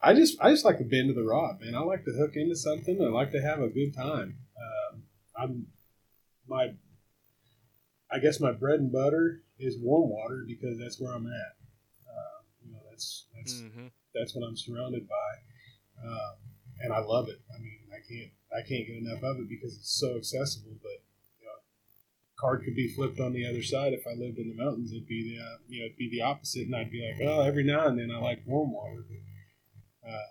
[0.00, 1.76] I just I just like to bend to the rod, man.
[1.76, 3.00] I like to hook into something.
[3.00, 4.36] I like to have a good time.
[4.58, 5.02] Um,
[5.36, 5.66] I'm
[6.48, 6.72] my
[8.10, 11.54] I guess my bread and butter is warm water because that's where I'm at.
[12.06, 13.86] Uh, you know, that's that's mm-hmm.
[14.14, 16.34] That's what I'm surrounded by, um,
[16.80, 17.40] and I love it.
[17.54, 20.76] I mean, I can't I can't get enough of it because it's so accessible.
[20.82, 21.02] But
[21.40, 21.58] you know,
[22.38, 23.92] card could be flipped on the other side.
[23.92, 26.22] If I lived in the mountains, it'd be the uh, you know it'd be the
[26.22, 29.04] opposite, and I'd be like, oh, every now and then I like warm water.
[29.08, 30.26] But, uh,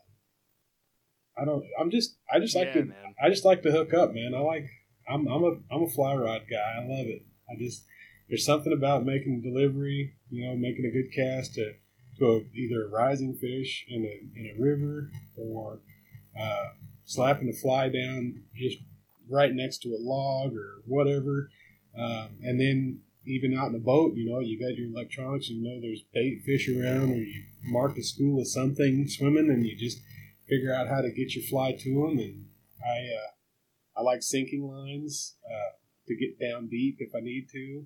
[1.42, 1.64] I don't.
[1.80, 2.18] I'm just.
[2.32, 2.86] I just like Yeah, to.
[2.86, 3.16] man.
[3.22, 4.34] I just like to hook up, man.
[4.36, 4.66] I like.
[5.10, 5.28] I'm.
[5.28, 5.56] I'm a.
[5.72, 6.76] I'm a fly rod guy.
[6.78, 7.26] I love it.
[7.50, 7.84] I just.
[8.30, 10.14] There's something about making delivery.
[10.30, 11.74] You know, making a good cast to
[12.22, 15.80] a, either a rising fish in a in a river or
[16.40, 16.70] uh,
[17.06, 18.78] slapping a fly down just
[19.30, 21.50] right next to a log or whatever,
[21.98, 25.62] um, and then even out in a boat, you know, you got your electronics, you
[25.62, 29.78] know, there's bait fish around, or you mark a school of something swimming, and you
[29.78, 30.00] just
[30.50, 32.18] figure out how to get your fly to them.
[32.18, 32.46] And
[32.84, 33.32] I uh,
[33.98, 37.86] I like sinking lines uh, to get down deep if I need to.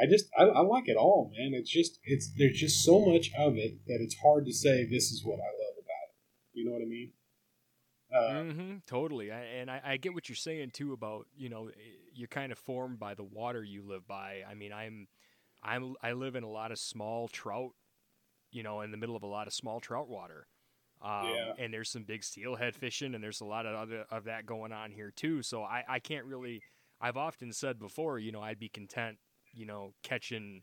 [0.00, 1.52] I just I, I like it all, man.
[1.54, 5.10] It's just it's there's just so much of it that it's hard to say this
[5.10, 6.16] is what I love about it.
[6.52, 7.12] You know what I mean?
[8.14, 11.68] Uh, hmm totally, I, and I, I get what you're saying too about you know
[11.68, 11.72] eh,
[12.14, 14.42] you're kind of formed by the water you live by.
[14.48, 15.08] I mean, I'm,
[15.62, 17.72] I'm I live in a lot of small trout,
[18.52, 20.46] you know, in the middle of a lot of small trout water.
[21.02, 21.52] Um, Yeah.
[21.58, 24.72] And there's some big steelhead fishing, and there's a lot of other of that going
[24.72, 25.42] on here too.
[25.42, 26.62] So I, I can't really.
[27.00, 29.18] I've often said before, you know, I'd be content,
[29.56, 30.62] you know, catching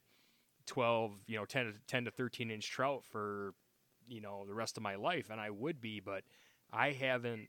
[0.68, 3.54] 12, you know, 10 to 10 to 13 inch trout for,
[4.08, 6.24] you know, the rest of my life, and I would be, but
[6.72, 7.48] I haven't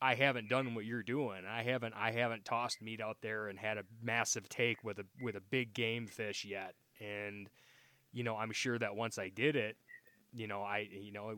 [0.00, 1.42] I haven't done what you're doing.
[1.50, 5.04] I haven't I haven't tossed meat out there and had a massive take with a
[5.22, 6.74] with a big game fish yet.
[7.00, 7.48] And
[8.12, 9.76] you know, I'm sure that once I did it,
[10.32, 11.36] you know, I you know,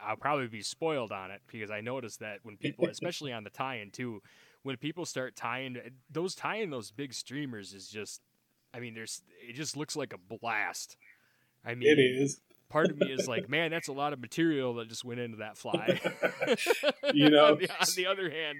[0.00, 3.50] I'll probably be spoiled on it because I noticed that when people, especially on the
[3.50, 4.20] tying too,
[4.62, 5.76] when people start tying
[6.10, 8.20] those tying those big streamers is just
[8.74, 10.96] I mean, there's it just looks like a blast.
[11.64, 12.40] I mean, it is.
[12.68, 15.38] part of me is like, man, that's a lot of material that just went into
[15.38, 16.00] that fly.
[17.14, 18.58] You know, on, the, on the other hand,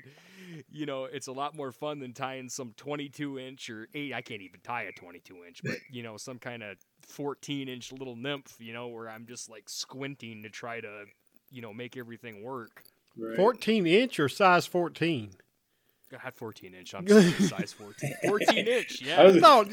[0.71, 4.13] you know, it's a lot more fun than tying some 22 inch or eight.
[4.13, 7.93] I can't even tie a 22 inch, but you know, some kind of 14 inch
[7.93, 8.57] little nymph.
[8.59, 11.05] You know, where I'm just like squinting to try to,
[11.51, 12.85] you know, make everything work.
[13.17, 13.37] Right.
[13.37, 15.31] 14 inch or size 14?
[16.13, 16.95] God, 14 inch.
[16.95, 18.13] I'm sorry, size 14.
[18.27, 19.01] 14 inch.
[19.01, 19.65] Yeah, No, uh,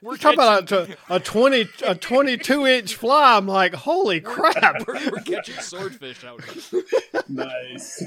[0.00, 3.36] we're we're talking about a, a 20 a 22 inch fly.
[3.36, 4.86] I'm like, holy crap.
[4.86, 6.82] we're, we're catching swordfish out here.
[7.28, 8.02] nice.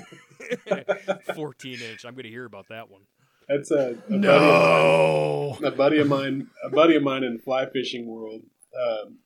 [1.36, 2.06] 14 inch.
[2.06, 3.02] I'm gonna hear about that one.
[3.48, 4.22] That's a, a buddy of mine.
[4.22, 5.58] No.
[5.64, 8.42] a buddy of mine, a buddy of mine in the fly fishing world.
[8.76, 9.20] Um,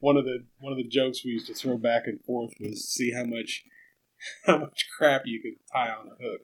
[0.00, 2.86] one of the one of the jokes we used to throw back and forth was
[2.88, 3.64] see how much
[4.46, 6.42] how much crap you could tie on a hook,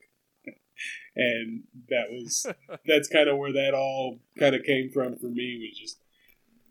[1.16, 2.46] and that was
[2.86, 5.58] that's kind of where that all kind of came from for me.
[5.60, 5.98] Was just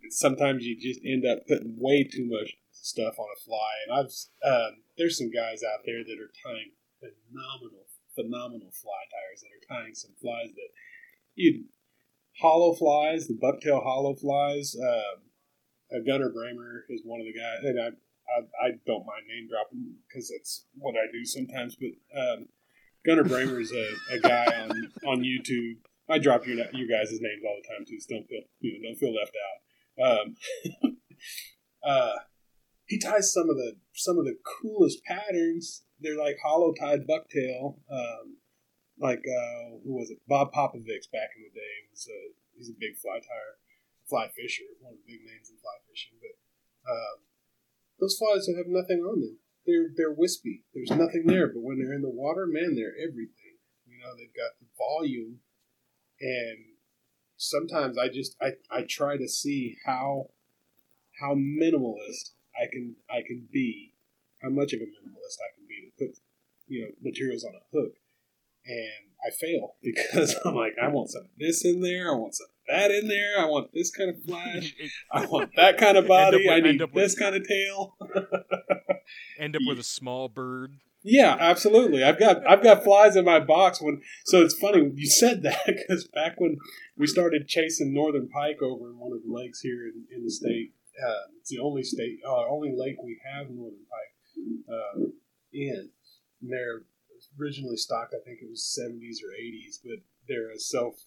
[0.10, 4.14] sometimes you just end up putting way too much stuff on a fly, and I've
[4.46, 7.86] um, there's some guys out there that are tying phenomenal
[8.16, 10.72] phenomenal fly tiers that are tying some flies that
[11.36, 11.66] you
[12.40, 14.76] hollow flies, the bucktail hollow flies.
[14.82, 15.22] Um,
[15.94, 17.90] uh, Gunnar Brammer is one of the guys, and I
[18.26, 21.76] I, I don't mind name dropping because it's what I do sometimes.
[21.76, 22.48] But um,
[23.06, 25.78] Gunnar Brammer is a, a guy on on YouTube.
[26.10, 28.90] I drop your you guys' names all the time too, so don't feel you know
[28.90, 29.58] don't feel left out.
[30.06, 30.36] Um,
[31.84, 32.16] uh,
[32.86, 35.84] he ties some of the some of the coolest patterns.
[36.00, 37.78] They're like hollow tied bucktail.
[37.90, 38.38] Um,
[39.00, 40.20] like uh, who was it?
[40.28, 41.74] Bob Popovics back in the day.
[41.92, 43.62] Was a, he's a big fly tier,
[44.10, 46.18] fly fisher, one of the big names in fly fishing.
[46.18, 46.36] But
[46.90, 47.26] um,
[48.00, 49.38] those flies have nothing on them.
[49.66, 50.64] They're they're wispy.
[50.74, 51.48] There's nothing there.
[51.48, 53.58] But when they're in the water, man, they're everything.
[53.88, 55.40] You know, they've got the volume,
[56.22, 56.58] and
[57.38, 60.30] sometimes I just I, I try to see how
[61.20, 63.94] how minimalist I can I can be,
[64.42, 66.20] how much of a minimalist I can be to put
[66.68, 67.94] you know materials on a hook,
[68.66, 72.36] and I fail because I'm like I want some of this in there, I want
[72.36, 74.74] some of that in there, I want this kind of flash,
[75.12, 77.96] I want that kind of body, with- I need this with- kind of tail.
[79.40, 80.78] End up with a small bird.
[81.08, 82.04] Yeah, absolutely.
[82.04, 84.02] I've got I've got flies in my box when.
[84.26, 86.58] So it's funny you said that because back when
[86.98, 90.32] we started chasing northern pike over in one of the lakes here in, in the
[90.32, 90.74] state,
[91.08, 95.02] uh, it's the only state, uh, only lake we have northern pike uh,
[95.54, 95.90] in.
[96.42, 96.82] They're
[97.40, 101.06] originally stocked, I think it was seventies or eighties, but they're a self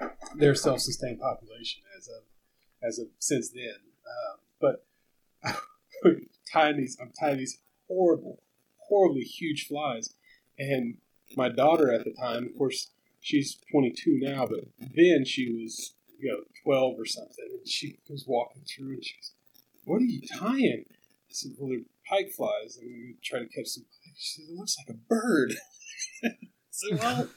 [0.00, 0.06] uh,
[0.36, 2.22] they're self sustained population as of
[2.82, 3.76] as of since then.
[4.06, 4.86] Uh, but
[6.52, 8.42] tying these, I'm tying these horrible
[8.88, 10.14] horribly huge flies.
[10.58, 10.96] And
[11.36, 12.90] my daughter at the time, of course,
[13.20, 17.46] she's 22 now, but then she was, you know, 12 or something.
[17.58, 19.32] And she was walking through and she goes,
[19.84, 20.84] What are you tying?
[20.88, 22.78] I said, Well, they're pike flies.
[22.80, 23.84] And we try to catch some.
[24.18, 25.54] She It looks like a bird.
[26.70, 27.28] Said, Well,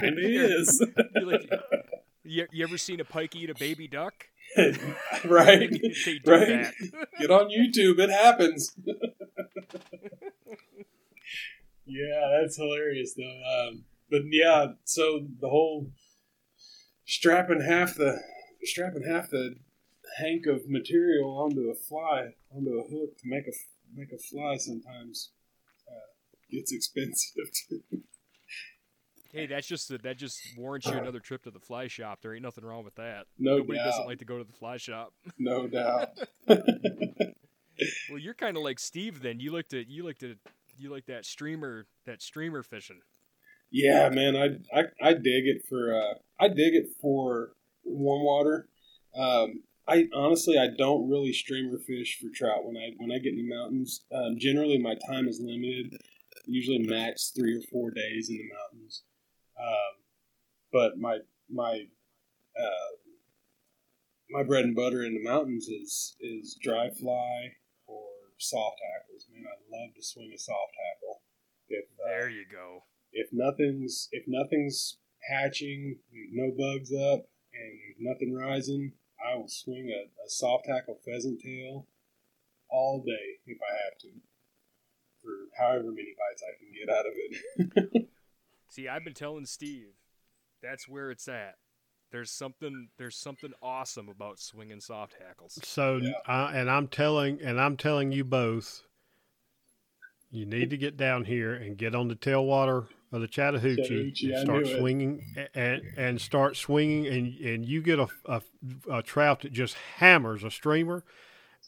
[0.00, 0.84] kind of is.
[1.14, 1.50] You're like,
[2.24, 4.14] you, you ever seen a pike eat a baby duck?
[5.24, 5.70] right?
[6.26, 6.66] Right?
[7.20, 7.98] Get on YouTube.
[7.98, 8.74] It happens.
[11.84, 13.68] yeah, that's hilarious though.
[13.68, 15.90] Um, but yeah, so the whole
[17.06, 18.20] strapping half the
[18.62, 19.56] strapping half the
[20.18, 23.52] hank of material onto a fly onto a hook to make a
[23.94, 25.30] make a fly sometimes
[26.52, 27.50] gets expensive.
[29.32, 32.18] Hey, that's just that just warrants you another trip to the fly shop.
[32.20, 33.24] There ain't nothing wrong with that.
[33.38, 33.84] No Nobody doubt.
[33.86, 35.14] doesn't like to go to the fly shop.
[35.38, 36.08] no doubt.
[38.10, 39.40] Well, you're kind of like Steve then.
[39.40, 40.36] You looked at you looked at
[40.78, 43.00] you like that streamer that streamer fishing.
[43.70, 47.52] Yeah, man, I, I I dig it for uh, I dig it for
[47.84, 48.68] warm water.
[49.16, 53.32] Um, I honestly I don't really streamer fish for trout when I when I get
[53.32, 54.04] in the mountains.
[54.14, 55.96] Um, generally, my time is limited.
[56.46, 59.02] Usually, max three or four days in the mountains.
[59.58, 59.94] Um,
[60.72, 61.18] but my
[61.50, 61.86] my
[62.58, 62.92] uh,
[64.30, 67.52] my bread and butter in the mountains is is dry fly
[67.86, 68.04] or
[68.38, 69.26] soft hackles.
[69.32, 71.22] Man, I love to swing a soft hackle.
[71.68, 72.84] If uh, There you go.
[73.12, 74.96] if nothing's if nothing's
[75.30, 75.98] hatching,
[76.32, 78.92] no bugs up, and nothing rising,
[79.24, 81.86] I will swing a, a soft hackle pheasant tail
[82.68, 84.08] all day if I have to,
[85.22, 88.08] for however many bites I can get out of it.
[88.68, 89.88] See, I've been telling Steve,
[90.62, 91.56] that's where it's at.
[92.10, 95.58] There's something there's something awesome about swinging soft hackles.
[95.62, 96.12] So, Yeah.
[96.26, 98.82] I, and I'm telling, and I'm telling you both,
[100.30, 104.32] you need to get down here and get on the tailwater of the Chattahoochee, Chattahoochee,
[104.32, 104.78] and start knew it.
[104.78, 108.42] swinging and and start swinging, and and you get a, a
[108.90, 111.04] a trout that just hammers a streamer.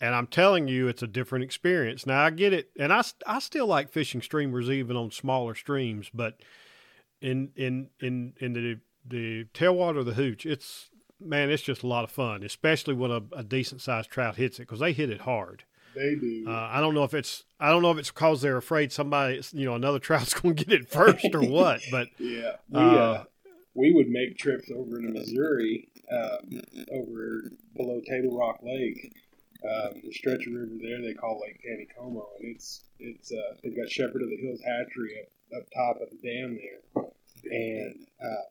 [0.00, 2.04] And I'm telling you, it's a different experience.
[2.04, 6.10] Now I get it, and I, I still like fishing streamers even on smaller streams,
[6.12, 6.40] but
[7.20, 10.90] in in in in the the tailwater of the hooch, it's
[11.20, 14.58] man, it's just a lot of fun, especially when a, a decent sized trout hits
[14.58, 15.64] it because they hit it hard.
[15.94, 16.44] They do.
[16.48, 19.40] Uh, I don't know if it's I don't know if it's because they're afraid somebody
[19.52, 22.82] you know another trout's going to get it first or what, but yeah, we uh,
[22.82, 23.24] uh,
[23.74, 26.60] we would make trips over into Missouri, um,
[26.92, 29.12] over below Table Rock Lake.
[29.64, 33.76] Um, the stretch of river there they call Lake Taneycomo, and it's it's uh, they've
[33.76, 37.04] got Shepherd of the Hills hatchery up, up top of the dam there,
[37.50, 38.44] and uh,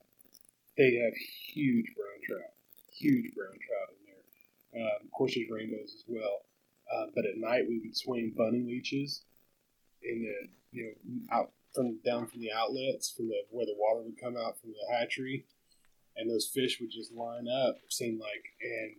[0.75, 1.13] they have
[1.53, 2.53] huge brown trout,
[2.91, 4.85] huge brown trout in there.
[4.85, 6.41] Um, of course, there's rainbows as well.
[6.91, 9.21] Uh, but at night we would swing bunny leeches
[10.01, 14.01] in the you know out from down from the outlets from the where the water
[14.01, 15.45] would come out from the hatchery,
[16.17, 17.77] and those fish would just line up.
[17.89, 18.95] Seemed like, and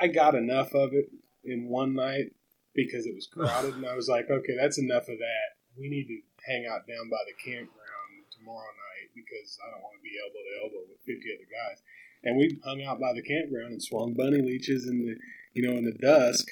[0.00, 1.10] I got enough of it
[1.44, 2.32] in one night
[2.74, 5.48] because it was crowded, and I was like, okay, that's enough of that.
[5.78, 9.96] We need to hang out down by the campground tomorrow night because I don't want
[9.98, 11.82] to be elbow to elbow with 50 other guys.
[12.24, 15.16] And we hung out by the campground and swung bunny leeches in the,
[15.52, 16.46] you know, in the dusk.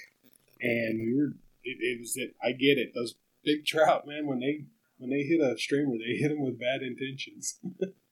[0.60, 1.32] And we were,
[1.64, 2.34] it, it was it.
[2.42, 2.92] I get it.
[2.94, 3.14] Those
[3.44, 4.66] big trout, man, when they
[4.98, 7.58] when they hit a streamer, they hit them with bad intentions.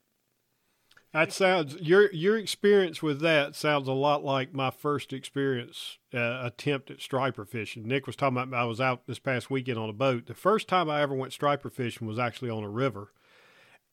[1.13, 6.43] That sounds your your experience with that sounds a lot like my first experience uh,
[6.45, 7.89] attempt at striper fishing.
[7.89, 10.27] Nick was talking about I was out this past weekend on a boat.
[10.27, 13.13] The first time I ever went striper fishing was actually on a river,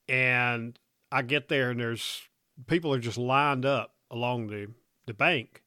[0.08, 0.78] and
[1.12, 2.22] I get there and there's
[2.68, 4.68] people are just lined up along the
[5.08, 5.64] the bank,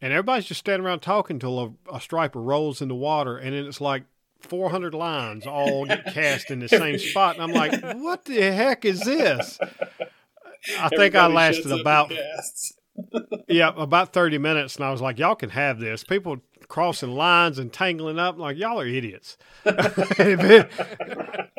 [0.00, 3.54] and everybody's just standing around talking until a, a striper rolls in the water, and
[3.54, 4.06] then it's like
[4.40, 8.84] 400 lines all get cast in the same spot, and I'm like, what the heck
[8.84, 9.56] is this?
[10.78, 12.12] I think I lasted about
[13.48, 16.38] yeah about thirty minutes, and I was like, "Y'all can have this." People
[16.68, 19.36] crossing lines and tangling up, like y'all are idiots.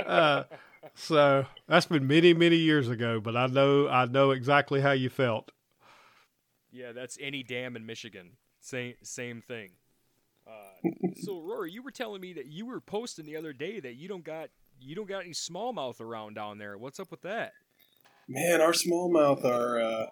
[0.05, 0.43] uh,
[0.95, 5.09] so that's been many many years ago, but I know I know exactly how you
[5.09, 5.51] felt.
[6.71, 8.31] Yeah, that's any dam in Michigan.
[8.59, 9.71] Same same thing.
[10.47, 10.89] Uh,
[11.23, 14.07] so Rory, you were telling me that you were posting the other day that you
[14.07, 14.49] don't got
[14.79, 16.77] you don't got any smallmouth around down there.
[16.77, 17.53] What's up with that?
[18.27, 20.05] Man, our smallmouth are uh,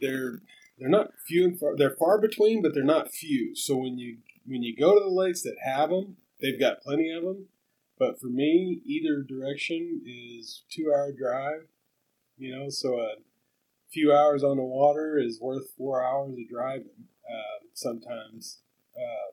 [0.00, 0.40] they're
[0.78, 1.76] they're not few and far.
[1.76, 3.54] They're far between, but they're not few.
[3.56, 7.10] So when you when you go to the lakes that have them, they've got plenty
[7.10, 7.46] of them.
[7.98, 11.66] But for me, either direction is two hour drive.
[12.38, 13.16] You know, so a
[13.92, 17.08] few hours on the water is worth four hours of driving.
[17.28, 18.60] Uh, sometimes,
[18.96, 19.32] um,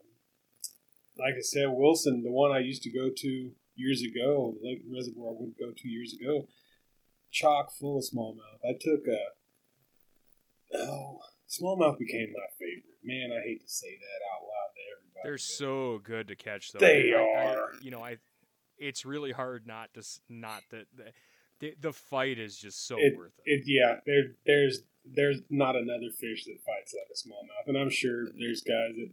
[1.18, 5.30] like I said, Wilson, the one I used to go to years ago, lake reservoir
[5.30, 6.48] I would go to years ago
[7.32, 8.64] chock full of smallmouth.
[8.64, 11.20] I took a oh
[11.50, 12.84] smallmouth became my favorite.
[13.04, 15.22] Man, I hate to say that out loud to everybody.
[15.24, 16.80] They're so good to catch, though.
[16.80, 17.72] They I, are.
[17.74, 18.18] I, you know, I.
[18.78, 21.06] It's really hard not to not that the,
[21.60, 23.62] the, the fight is just so it, worth it.
[23.62, 23.64] it.
[23.66, 28.26] Yeah, there there's there's not another fish that fights like a smallmouth, and I'm sure
[28.38, 29.10] there's guys that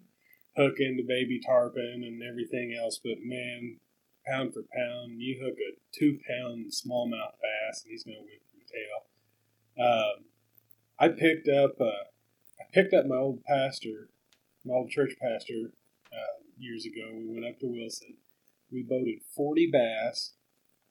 [0.57, 3.79] hook into baby tarpon and everything else, but man,
[4.27, 8.43] pound for pound, you hook a two pound smallmouth bass and he's going to whip
[8.55, 9.05] your tail.
[9.79, 10.25] Um,
[10.99, 12.09] I picked up uh,
[12.61, 14.09] I picked up my old pastor,
[14.65, 15.73] my old church pastor,
[16.13, 17.11] uh, years ago.
[17.13, 18.15] We went up to Wilson.
[18.71, 20.33] We boated forty bass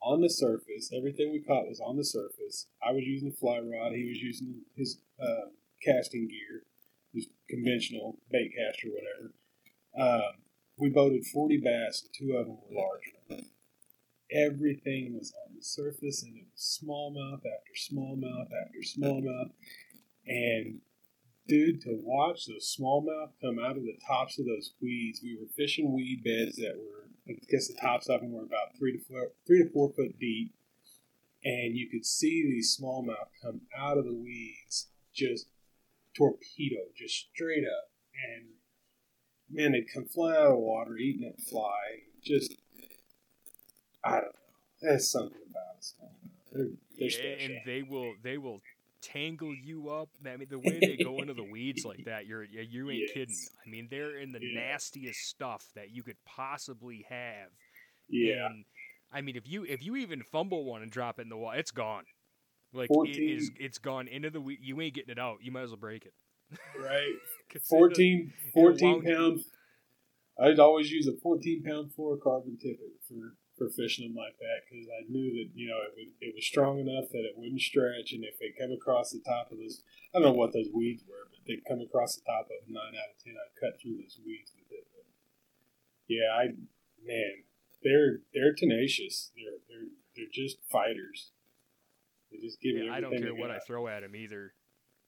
[0.01, 0.91] on the surface.
[0.95, 2.67] Everything we caught was on the surface.
[2.85, 3.93] I was using the fly rod.
[3.93, 5.49] He was using his uh,
[5.81, 6.63] casting gear,
[7.13, 9.33] his conventional bait caster, whatever.
[9.97, 10.33] Um,
[10.77, 13.12] we boated 40 bass, two of them were large.
[14.33, 19.51] Everything was on the surface, and it was smallmouth after smallmouth after smallmouth.
[20.25, 20.79] And
[21.47, 25.47] dude, to watch those smallmouth come out of the tops of those weeds, we were
[25.55, 29.03] fishing weed beds that were, I guess the tops of them were about three to
[29.03, 30.53] four, three to four foot deep,
[31.43, 35.47] and you could see these smallmouth come out of the weeds, just
[36.15, 38.45] torpedo, just straight up, and
[39.49, 42.03] man, they'd come flying out of water, eating that fly.
[42.23, 42.55] Just,
[44.03, 44.29] I don't know.
[44.81, 45.63] There's something about.
[46.51, 46.67] They're,
[46.99, 48.61] they're yeah, and they will they will
[49.01, 50.09] tangle you up.
[50.25, 53.11] I mean, the way they go into the weeds like that, you're you ain't yes.
[53.13, 53.37] kidding.
[53.65, 54.71] I mean, they're in the yeah.
[54.71, 57.49] nastiest stuff that you could possibly have.
[58.09, 58.47] Yeah.
[58.47, 58.65] And,
[59.11, 61.59] I mean, if you if you even fumble one and drop it in the water,
[61.59, 62.03] it's gone.
[62.73, 63.13] Like 14.
[63.13, 64.59] it is, it's gone into the weed.
[64.61, 65.37] You ain't getting it out.
[65.41, 66.13] You might as well break it.
[66.79, 67.13] Right.
[67.69, 69.39] 14, 14 pound.
[70.41, 74.89] I'd always use a 14 pound fluorocarbon tippet for, for fishing them like that because
[74.89, 78.13] I knew that, you know, it, would, it was strong enough that it wouldn't stretch.
[78.13, 79.83] And if they come across the top of those,
[80.13, 82.73] I don't know what those weeds were, but they'd come across the top of 9
[82.75, 84.85] out of 10, I'd cut through those weeds with it.
[84.89, 85.05] But
[86.09, 86.57] yeah, I,
[87.05, 87.45] man,
[87.85, 89.31] they're, they're tenacious.
[89.37, 91.31] They're, they're, they're just fighters.
[92.33, 93.57] They just give yeah, I don't care what got.
[93.57, 94.53] I throw at them either.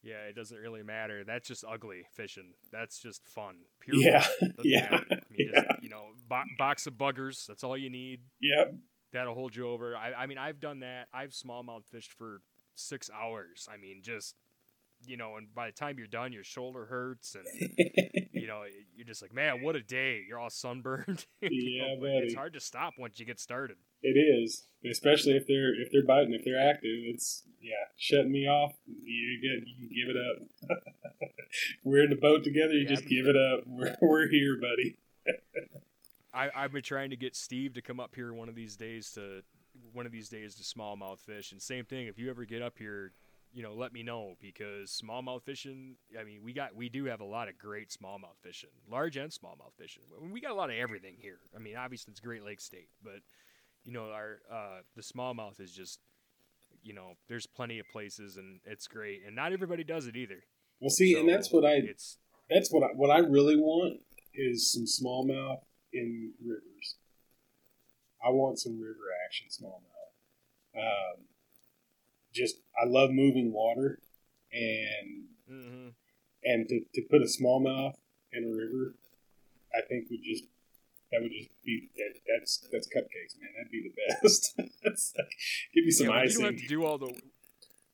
[0.05, 1.23] Yeah, it doesn't really matter.
[1.25, 2.53] That's just ugly fishing.
[2.71, 3.55] That's just fun.
[3.79, 4.25] Pure yeah,
[4.63, 4.87] yeah.
[4.91, 5.61] I mean, yeah.
[5.61, 7.47] Just, you know, bo- box of buggers.
[7.47, 8.19] That's all you need.
[8.39, 8.75] Yep.
[9.13, 9.97] That'll hold you over.
[9.97, 11.07] I, I mean, I've done that.
[11.11, 12.41] I've smallmouth fished for
[12.75, 13.67] six hours.
[13.71, 14.35] I mean, just
[15.07, 17.45] you know, and by the time you're done, your shoulder hurts, and
[18.33, 18.63] you know,
[18.95, 20.23] you're just like, man, what a day!
[20.27, 21.25] You're all sunburned.
[21.41, 23.77] yeah, know, It's hard to stop once you get started.
[24.01, 26.99] It is, especially if they're if they're biting, if they're active.
[27.05, 28.73] It's yeah, shutting me off.
[28.87, 30.79] You get you give it up.
[31.83, 32.73] we're in the boat together.
[32.73, 33.65] You yeah, just give it up.
[33.65, 34.97] We're we're here, buddy.
[36.33, 39.11] I, I've been trying to get Steve to come up here one of these days
[39.11, 39.41] to
[39.93, 41.51] one of these days to smallmouth fish.
[41.51, 43.13] And same thing, if you ever get up here,
[43.55, 45.95] you know, let me know because smallmouth fishing.
[46.19, 49.31] I mean, we got we do have a lot of great smallmouth fishing, large and
[49.31, 50.03] smallmouth fishing.
[50.31, 51.39] We got a lot of everything here.
[51.55, 53.21] I mean, obviously it's Great Lakes State, but
[53.85, 55.99] you know, our uh, the smallmouth is just
[56.83, 59.21] you know, there's plenty of places, and it's great.
[59.25, 60.43] And not everybody does it either.
[60.81, 62.17] Well, see, So and that's what I It's
[62.49, 64.01] that's what I, what I really want
[64.33, 65.61] is some smallmouth
[65.93, 66.97] in rivers.
[68.23, 70.77] I want some river action smallmouth.
[70.77, 71.23] Um,
[72.35, 73.99] just I love moving water,
[74.51, 75.93] and mhm.
[76.43, 77.95] and to, to put a smallmouth
[78.33, 78.95] in a river,
[79.73, 80.43] I think would just
[81.11, 83.49] that would just be that, that's that's cupcakes, man.
[83.55, 85.17] That'd be the best.
[85.17, 85.31] like,
[85.73, 86.43] give me some yeah, when you icing.
[86.43, 87.13] don't have to do all the.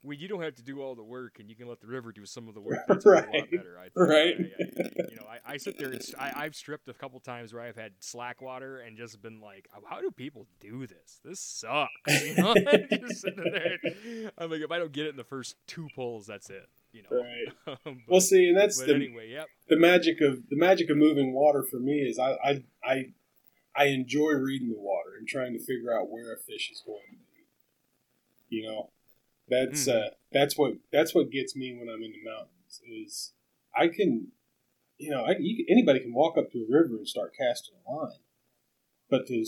[0.04, 2.12] When you don't have to do all the work, and you can let the river
[2.12, 3.52] do some of the work, that's a lot Right.
[3.52, 3.78] better.
[3.80, 3.92] I think.
[3.96, 4.34] Right.
[4.36, 7.54] I- I- you know, I, I sit there and I, have stripped a couple times
[7.54, 11.20] where I've had slack water and just been like, oh, "How do people do this?
[11.24, 11.92] This sucks."
[12.26, 14.32] You know, just sitting there.
[14.38, 16.68] I'm like, if I don't get it in the first two pulls, that's it.
[16.94, 17.22] You know.
[17.22, 17.78] Right.
[17.86, 19.48] but, Well, see, and that's the anyway, yep.
[19.70, 23.06] the magic of the magic of moving water for me is I I I,
[23.76, 27.00] I enjoy reading the water and trying to figure out where a fish is going
[27.12, 27.18] to
[28.50, 28.58] be.
[28.58, 28.90] You know,
[29.48, 30.08] that's Mhm.
[30.08, 33.34] uh, that's what that's what gets me when I'm in the mountains is
[33.76, 34.32] I can,
[34.98, 37.92] you know, I, you, anybody can walk up to a river and start casting a
[37.92, 38.20] line,
[39.10, 39.46] but to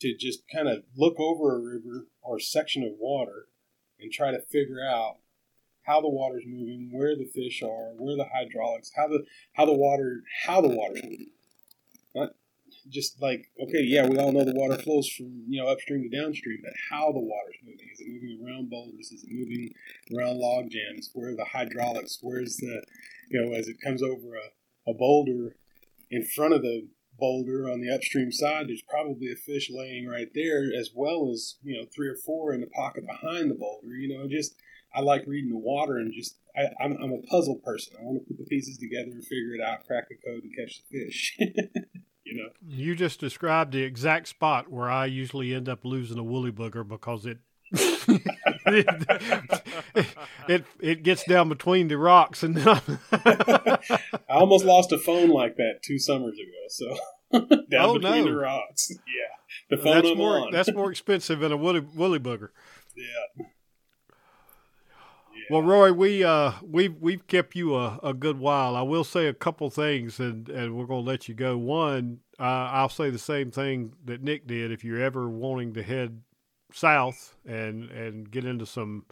[0.00, 3.48] to just kind of look over a river or a section of water
[3.98, 5.18] and try to figure out
[5.82, 9.72] how the water's moving, where the fish are, where the hydraulics, how the how the
[9.72, 11.30] water how the water's moving.
[12.88, 16.16] Just like okay, yeah, we all know the water flows from you know upstream to
[16.16, 17.88] downstream, but how the water's moving?
[17.92, 19.10] Is it moving around boulders?
[19.10, 19.70] Is it moving
[20.14, 21.10] around log jams?
[21.14, 22.18] Where are the hydraulics?
[22.20, 22.82] Where's the
[23.30, 25.56] you know as it comes over a, a boulder
[26.10, 30.28] in front of the boulder on the upstream side, there's probably a fish laying right
[30.34, 33.94] there, as well as you know three or four in the pocket behind the boulder.
[33.94, 34.54] You know, just
[34.94, 37.94] I like reading the water and just I, I'm, I'm a puzzle person.
[37.98, 40.52] I want to put the pieces together and figure it out, crack the code, and
[40.56, 41.38] catch the fish.
[42.24, 46.22] you know, You just described the exact spot where I usually end up losing a
[46.24, 47.38] woolly booger because it
[48.66, 48.86] it,
[50.48, 52.58] it it gets down between the rocks and
[53.12, 53.78] I
[54.28, 56.68] almost lost a phone like that two summers ago.
[56.68, 56.96] So
[57.70, 58.30] down Oh, between no.
[58.30, 58.90] the rocks.
[58.90, 60.52] Yeah, the phone that's I'm more on.
[60.52, 62.50] that's more expensive than a woolly woolly booger.
[62.96, 63.46] yeah.
[65.50, 68.76] Well, Roy, we uh we we've kept you a, a good while.
[68.76, 71.56] I will say a couple things, and and we're gonna let you go.
[71.58, 72.42] One, uh,
[72.72, 74.72] I'll say the same thing that Nick did.
[74.72, 76.22] If you're ever wanting to head
[76.72, 79.04] south and and get into some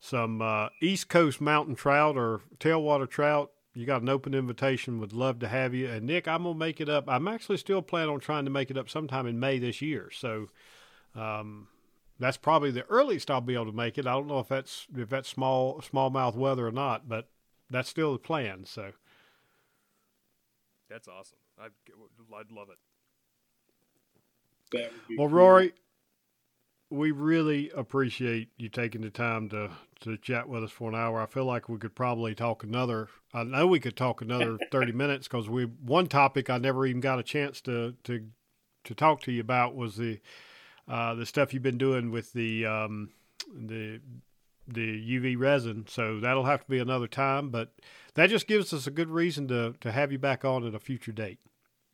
[0.00, 4.98] some uh, East Coast mountain trout or tailwater trout, you got an open invitation.
[5.00, 5.88] Would love to have you.
[5.88, 7.04] And Nick, I'm gonna make it up.
[7.08, 10.10] I'm actually still planning on trying to make it up sometime in May this year.
[10.12, 10.48] So.
[11.14, 11.68] Um,
[12.18, 14.06] that's probably the earliest I'll be able to make it.
[14.06, 17.28] I don't know if that's if that's small smallmouth weather or not, but
[17.70, 18.64] that's still the plan.
[18.64, 18.92] So
[20.88, 21.38] That's awesome.
[21.60, 21.72] I'd,
[22.38, 22.78] I'd love it.
[24.72, 25.36] That would be well, cool.
[25.36, 25.72] Rory,
[26.90, 31.20] we really appreciate you taking the time to to chat with us for an hour.
[31.20, 33.08] I feel like we could probably talk another.
[33.32, 37.00] I know we could talk another thirty minutes because we one topic I never even
[37.00, 38.26] got a chance to to
[38.84, 40.20] to talk to you about was the
[40.88, 43.10] uh, the stuff you've been doing with the um,
[43.54, 44.00] the
[44.68, 45.86] the UV resin.
[45.88, 47.72] So that'll have to be another time, but
[48.14, 50.80] that just gives us a good reason to to have you back on at a
[50.80, 51.38] future date.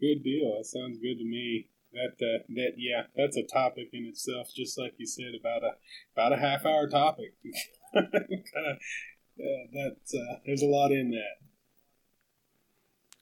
[0.01, 0.57] Good deal.
[0.57, 1.69] That sounds good to me.
[1.93, 4.49] That uh, that yeah, that's a topic in itself.
[4.55, 5.73] Just like you said, about a
[6.17, 7.35] about a half hour topic.
[7.95, 8.79] kind of
[9.37, 11.47] yeah, that's uh, there's a lot in that.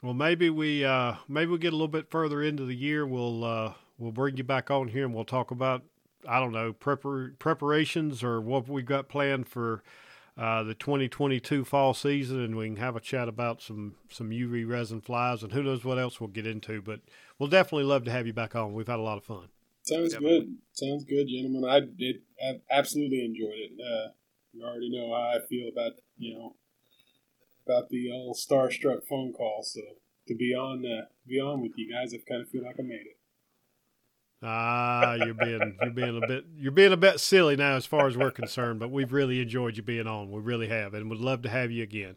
[0.02, 3.06] Well, maybe we uh, maybe we get a little bit further into the year.
[3.06, 5.82] We'll uh, we'll bring you back on here and we'll talk about
[6.28, 9.82] I don't know prepar- preparations or what we've got planned for
[10.36, 14.68] uh, the 2022 fall season, and we can have a chat about some some UV
[14.68, 16.80] resin flies and who knows what else we'll get into.
[16.80, 17.00] But
[17.38, 18.72] we'll definitely love to have you back on.
[18.72, 19.48] We've had a lot of fun.
[19.82, 20.40] Sounds Definitely.
[20.40, 20.56] good.
[20.72, 21.64] Sounds good, gentlemen.
[21.68, 22.16] I did.
[22.42, 23.72] I absolutely enjoyed it.
[23.80, 24.12] Uh,
[24.52, 26.56] you already know how I feel about you know
[27.66, 29.62] about the old starstruck phone call.
[29.62, 29.80] So
[30.28, 32.82] to be on uh, be on with you guys, I kind of feel like I
[32.82, 33.19] made it.
[34.42, 38.06] Ah, you're being you're being a bit you're being a bit silly now as far
[38.06, 40.30] as we're concerned, but we've really enjoyed you being on.
[40.30, 42.16] We really have, and would love to have you again.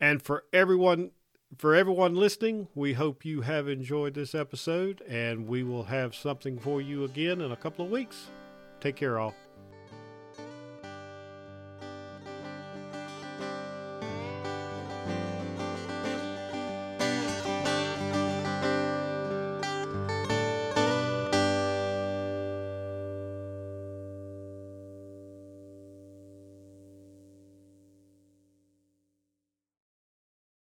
[0.00, 1.12] And for everyone
[1.56, 6.58] for everyone listening, we hope you have enjoyed this episode, and we will have something
[6.58, 8.28] for you again in a couple of weeks.
[8.80, 9.34] Take care, all.